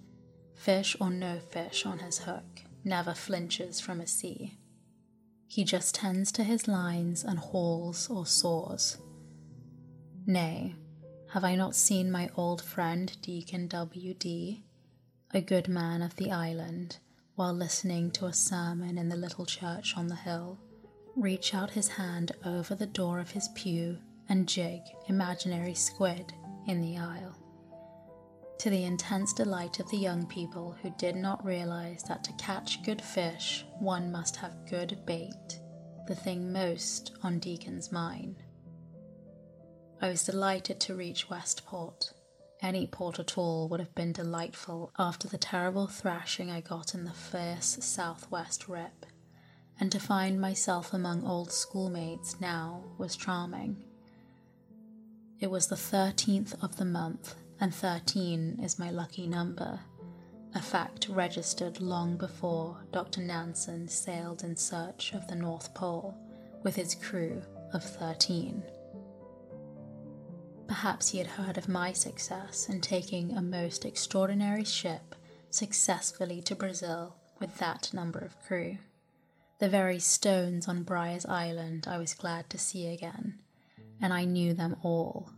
fish 0.55 0.95
or 0.99 1.09
no 1.09 1.39
fish 1.39 1.85
on 1.85 1.99
his 1.99 2.19
hook 2.19 2.61
never 2.83 3.13
flinches 3.13 3.79
from 3.79 4.01
a 4.01 4.07
sea. 4.07 4.57
He 5.47 5.63
just 5.63 5.95
tends 5.95 6.31
to 6.33 6.43
his 6.43 6.67
lines 6.67 7.23
and 7.23 7.37
hauls 7.37 8.09
or 8.09 8.25
soars. 8.25 8.97
Nay, 10.25 10.75
have 11.29 11.43
I 11.43 11.55
not 11.55 11.75
seen 11.75 12.11
my 12.11 12.29
old 12.35 12.61
friend 12.61 13.15
Deacon 13.21 13.67
W.D., 13.67 14.63
a 15.31 15.41
good 15.41 15.67
man 15.67 16.01
of 16.01 16.15
the 16.15 16.31
island, 16.31 16.97
while 17.35 17.53
listening 17.53 18.11
to 18.11 18.25
a 18.25 18.33
sermon 18.33 18.97
in 18.97 19.09
the 19.09 19.15
little 19.15 19.45
church 19.45 19.95
on 19.97 20.07
the 20.07 20.15
hill, 20.15 20.59
reach 21.15 21.53
out 21.53 21.71
his 21.71 21.87
hand 21.87 22.31
over 22.45 22.75
the 22.75 22.87
door 22.87 23.19
of 23.19 23.31
his 23.31 23.49
pew 23.55 23.97
and 24.29 24.47
jig 24.47 24.81
imaginary 25.07 25.73
squid 25.73 26.33
in 26.67 26.81
the 26.81 26.97
aisle? 26.97 27.43
to 28.63 28.69
the 28.69 28.85
intense 28.85 29.33
delight 29.33 29.81
of 29.81 29.89
the 29.89 29.97
young 29.97 30.25
people 30.25 30.73
who 30.81 30.89
did 30.91 31.17
not 31.17 31.43
realize 31.43 32.01
that 32.03 32.23
to 32.23 32.31
catch 32.33 32.81
good 32.81 33.01
fish, 33.01 33.65
one 33.79 34.09
must 34.09 34.37
have 34.37 34.65
good 34.69 34.97
bait, 35.05 35.59
the 36.07 36.15
thing 36.15 36.49
most 36.49 37.11
on 37.23 37.39
Deacon's 37.39 37.91
mind. 37.91 38.41
I 40.01 40.07
was 40.07 40.23
delighted 40.23 40.79
to 40.79 40.95
reach 40.95 41.29
Westport. 41.29 42.13
Any 42.63 42.87
port 42.87 43.19
at 43.19 43.37
all 43.37 43.67
would 43.67 43.81
have 43.81 43.93
been 43.93 44.13
delightful 44.13 44.93
after 44.97 45.27
the 45.27 45.37
terrible 45.37 45.85
thrashing 45.85 46.49
I 46.49 46.61
got 46.61 46.95
in 46.95 47.03
the 47.03 47.11
fierce 47.11 47.77
southwest 47.81 48.69
rip, 48.69 49.05
and 49.81 49.91
to 49.91 49.99
find 49.99 50.39
myself 50.39 50.93
among 50.93 51.25
old 51.25 51.51
schoolmates 51.51 52.39
now 52.39 52.85
was 52.97 53.17
charming. 53.17 53.83
It 55.41 55.51
was 55.51 55.67
the 55.67 55.75
13th 55.75 56.63
of 56.63 56.77
the 56.77 56.85
month, 56.85 57.35
and 57.59 57.75
13 57.75 58.61
is 58.63 58.79
my 58.79 58.91
lucky 58.91 59.27
number, 59.27 59.81
a 60.55 60.61
fact 60.61 61.09
registered 61.09 61.81
long 61.81 62.15
before 62.15 62.77
Dr. 62.93 63.19
Nansen 63.19 63.89
sailed 63.89 64.41
in 64.41 64.55
search 64.55 65.13
of 65.13 65.27
the 65.27 65.35
North 65.35 65.73
Pole 65.73 66.17
with 66.63 66.77
his 66.77 66.95
crew 66.95 67.41
of 67.73 67.83
13. 67.83 68.63
Perhaps 70.67 71.09
he 71.09 71.17
had 71.17 71.27
heard 71.27 71.57
of 71.57 71.69
my 71.69 71.93
success 71.93 72.67
in 72.69 72.81
taking 72.81 73.35
a 73.37 73.41
most 73.41 73.85
extraordinary 73.85 74.63
ship 74.63 75.15
successfully 75.49 76.41
to 76.41 76.55
Brazil 76.55 77.15
with 77.39 77.57
that 77.57 77.93
number 77.93 78.19
of 78.19 78.41
crew. 78.41 78.77
The 79.59 79.69
very 79.69 79.99
stones 79.99 80.67
on 80.67 80.83
Brier's 80.83 81.25
Island 81.25 81.87
I 81.87 81.97
was 81.97 82.13
glad 82.13 82.49
to 82.49 82.57
see 82.57 82.87
again, 82.87 83.39
and 84.01 84.13
I 84.13 84.25
knew 84.25 84.53
them 84.53 84.75
all 84.81 85.29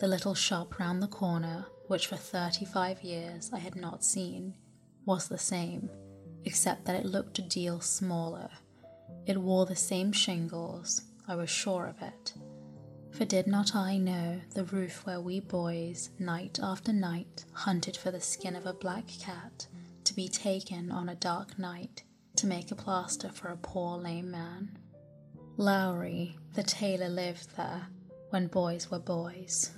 the 0.00 0.08
little 0.08 0.34
shop 0.34 0.78
round 0.78 1.02
the 1.02 1.06
corner, 1.06 1.66
which 1.86 2.06
for 2.06 2.16
35 2.16 3.02
years 3.02 3.50
I 3.52 3.58
had 3.58 3.76
not 3.76 4.02
seen, 4.02 4.54
was 5.04 5.28
the 5.28 5.36
same, 5.36 5.90
except 6.46 6.86
that 6.86 6.96
it 6.96 7.04
looked 7.04 7.38
a 7.38 7.42
deal 7.42 7.80
smaller. 7.80 8.48
It 9.26 9.36
wore 9.36 9.66
the 9.66 9.76
same 9.76 10.10
shingles, 10.12 11.02
I 11.28 11.36
was 11.36 11.50
sure 11.50 11.86
of 11.86 12.00
it. 12.00 12.32
For 13.12 13.24
did 13.24 13.46
not 13.46 13.74
I 13.74 13.98
know 13.98 14.40
the 14.54 14.64
roof 14.64 15.04
where 15.04 15.20
we 15.20 15.40
boys, 15.40 16.10
night 16.18 16.58
after 16.62 16.92
night, 16.92 17.44
hunted 17.52 17.96
for 17.96 18.10
the 18.10 18.20
skin 18.20 18.56
of 18.56 18.66
a 18.66 18.72
black 18.72 19.06
cat 19.06 19.66
to 20.04 20.14
be 20.14 20.28
taken 20.28 20.90
on 20.90 21.08
a 21.08 21.14
dark 21.14 21.58
night 21.58 22.02
to 22.36 22.46
make 22.46 22.70
a 22.70 22.76
plaster 22.76 23.28
for 23.28 23.48
a 23.48 23.56
poor 23.56 23.98
lame 23.98 24.30
man? 24.30 24.78
Lowry, 25.56 26.38
the 26.54 26.62
tailor, 26.62 27.08
lived 27.08 27.56
there 27.56 27.88
when 28.30 28.46
boys 28.46 28.90
were 28.90 28.98
boys. 28.98 29.72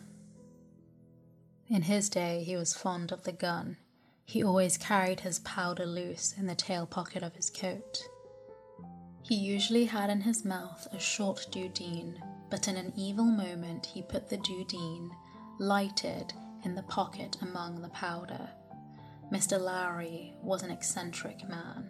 In 1.68 1.82
his 1.82 2.08
day, 2.08 2.44
he 2.44 2.56
was 2.56 2.74
fond 2.74 3.10
of 3.10 3.24
the 3.24 3.32
gun. 3.32 3.78
He 4.24 4.44
always 4.44 4.76
carried 4.76 5.20
his 5.20 5.40
powder 5.40 5.86
loose 5.86 6.34
in 6.36 6.46
the 6.46 6.54
tail 6.54 6.86
pocket 6.86 7.22
of 7.22 7.34
his 7.34 7.50
coat. 7.50 7.98
He 9.22 9.34
usually 9.34 9.86
had 9.86 10.10
in 10.10 10.20
his 10.20 10.44
mouth 10.44 10.86
a 10.92 10.98
short 10.98 11.46
dudeen, 11.50 12.20
but 12.52 12.68
in 12.68 12.76
an 12.76 12.92
evil 12.94 13.24
moment 13.24 13.86
he 13.86 14.02
put 14.02 14.28
the 14.28 14.36
dudeen, 14.36 15.08
lighted, 15.58 16.34
in 16.64 16.74
the 16.74 16.82
pocket 16.82 17.34
among 17.40 17.80
the 17.80 17.88
powder. 17.88 18.46
Mr. 19.32 19.58
Lowry 19.58 20.34
was 20.42 20.62
an 20.62 20.70
eccentric 20.70 21.48
man. 21.48 21.88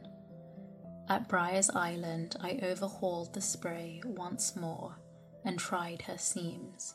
At 1.09 1.29
Brier's 1.29 1.69
Island, 1.71 2.37
I 2.41 2.61
overhauled 2.63 3.35
the 3.35 3.41
spray 3.41 4.03
once 4.05 4.55
more 4.55 5.01
and 5.45 5.59
tried 5.59 6.03
her 6.03 6.17
seams, 6.17 6.95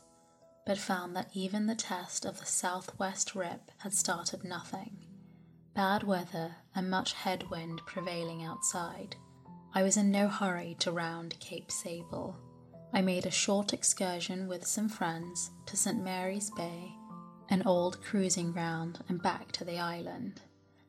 but 0.64 0.78
found 0.78 1.14
that 1.14 1.28
even 1.34 1.66
the 1.66 1.74
test 1.74 2.24
of 2.24 2.40
the 2.40 2.46
southwest 2.46 3.34
rip 3.34 3.70
had 3.76 3.92
started 3.92 4.44
nothing. 4.44 4.96
Bad 5.74 6.04
weather 6.04 6.56
and 6.74 6.88
much 6.88 7.12
headwind 7.12 7.82
prevailing 7.84 8.42
outside. 8.42 9.14
I 9.74 9.82
was 9.82 9.98
in 9.98 10.10
no 10.10 10.28
hurry 10.28 10.74
to 10.78 10.90
round 10.90 11.38
Cape 11.38 11.70
Sable. 11.70 12.47
I 12.92 13.02
made 13.02 13.26
a 13.26 13.30
short 13.30 13.72
excursion 13.72 14.48
with 14.48 14.66
some 14.66 14.88
friends 14.88 15.50
to 15.66 15.76
St. 15.76 16.02
Mary's 16.02 16.50
Bay, 16.50 16.92
an 17.50 17.62
old 17.66 18.02
cruising 18.02 18.52
ground, 18.52 19.04
and 19.08 19.22
back 19.22 19.52
to 19.52 19.64
the 19.64 19.78
island. 19.78 20.40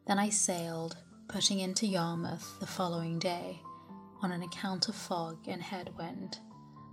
Then 0.07 0.17
I 0.17 0.29
sailed, 0.29 0.97
putting 1.27 1.59
into 1.59 1.85
Yarmouth 1.85 2.59
the 2.59 2.67
following 2.67 3.19
day 3.19 3.61
on 4.21 4.31
an 4.31 4.41
account 4.41 4.89
of 4.89 4.95
fog 4.95 5.47
and 5.47 5.61
headwind. 5.61 6.39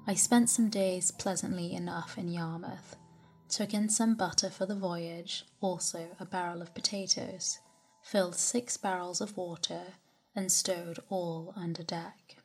I 0.07 0.15
spent 0.15 0.51
some 0.51 0.69
days 0.69 1.11
pleasantly 1.11 1.73
enough 1.73 2.19
in 2.19 2.29
Yarmouth, 2.29 2.97
took 3.49 3.73
in 3.75 3.89
some 3.89 4.15
butter 4.15 4.51
for 4.51 4.67
the 4.67 4.75
voyage, 4.75 5.45
also 5.61 6.09
a 6.21 6.25
barrel 6.25 6.63
of 6.63 6.75
potatoes, 6.75 7.59
filled 8.03 8.37
six 8.37 8.77
barrels 8.77 9.21
of 9.21 9.37
water, 9.37 9.95
and 10.35 10.51
stowed 10.53 10.99
all 11.09 11.53
under 11.57 11.83
deck. 11.83 12.37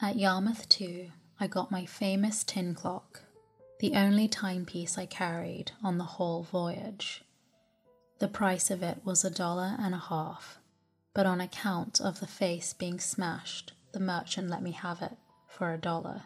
At 0.00 0.16
Yarmouth, 0.16 0.68
too, 0.68 1.10
I 1.38 1.46
got 1.46 1.70
my 1.70 1.84
famous 1.84 2.42
tin 2.44 2.74
clock, 2.74 3.22
the 3.80 3.94
only 3.94 4.26
timepiece 4.26 4.96
I 4.96 5.04
carried 5.04 5.72
on 5.84 5.98
the 5.98 6.04
whole 6.04 6.42
voyage. 6.42 7.24
The 8.20 8.28
price 8.28 8.70
of 8.70 8.82
it 8.82 9.02
was 9.04 9.22
a 9.22 9.30
dollar 9.30 9.76
and 9.78 9.94
a 9.94 9.98
half, 9.98 10.58
but 11.12 11.26
on 11.26 11.42
account 11.42 12.00
of 12.00 12.20
the 12.20 12.26
face 12.26 12.72
being 12.72 12.98
smashed, 12.98 13.74
the 13.92 14.00
merchant 14.00 14.48
let 14.48 14.62
me 14.62 14.72
have 14.72 15.02
it 15.02 15.18
for 15.46 15.74
a 15.74 15.78
dollar. 15.78 16.22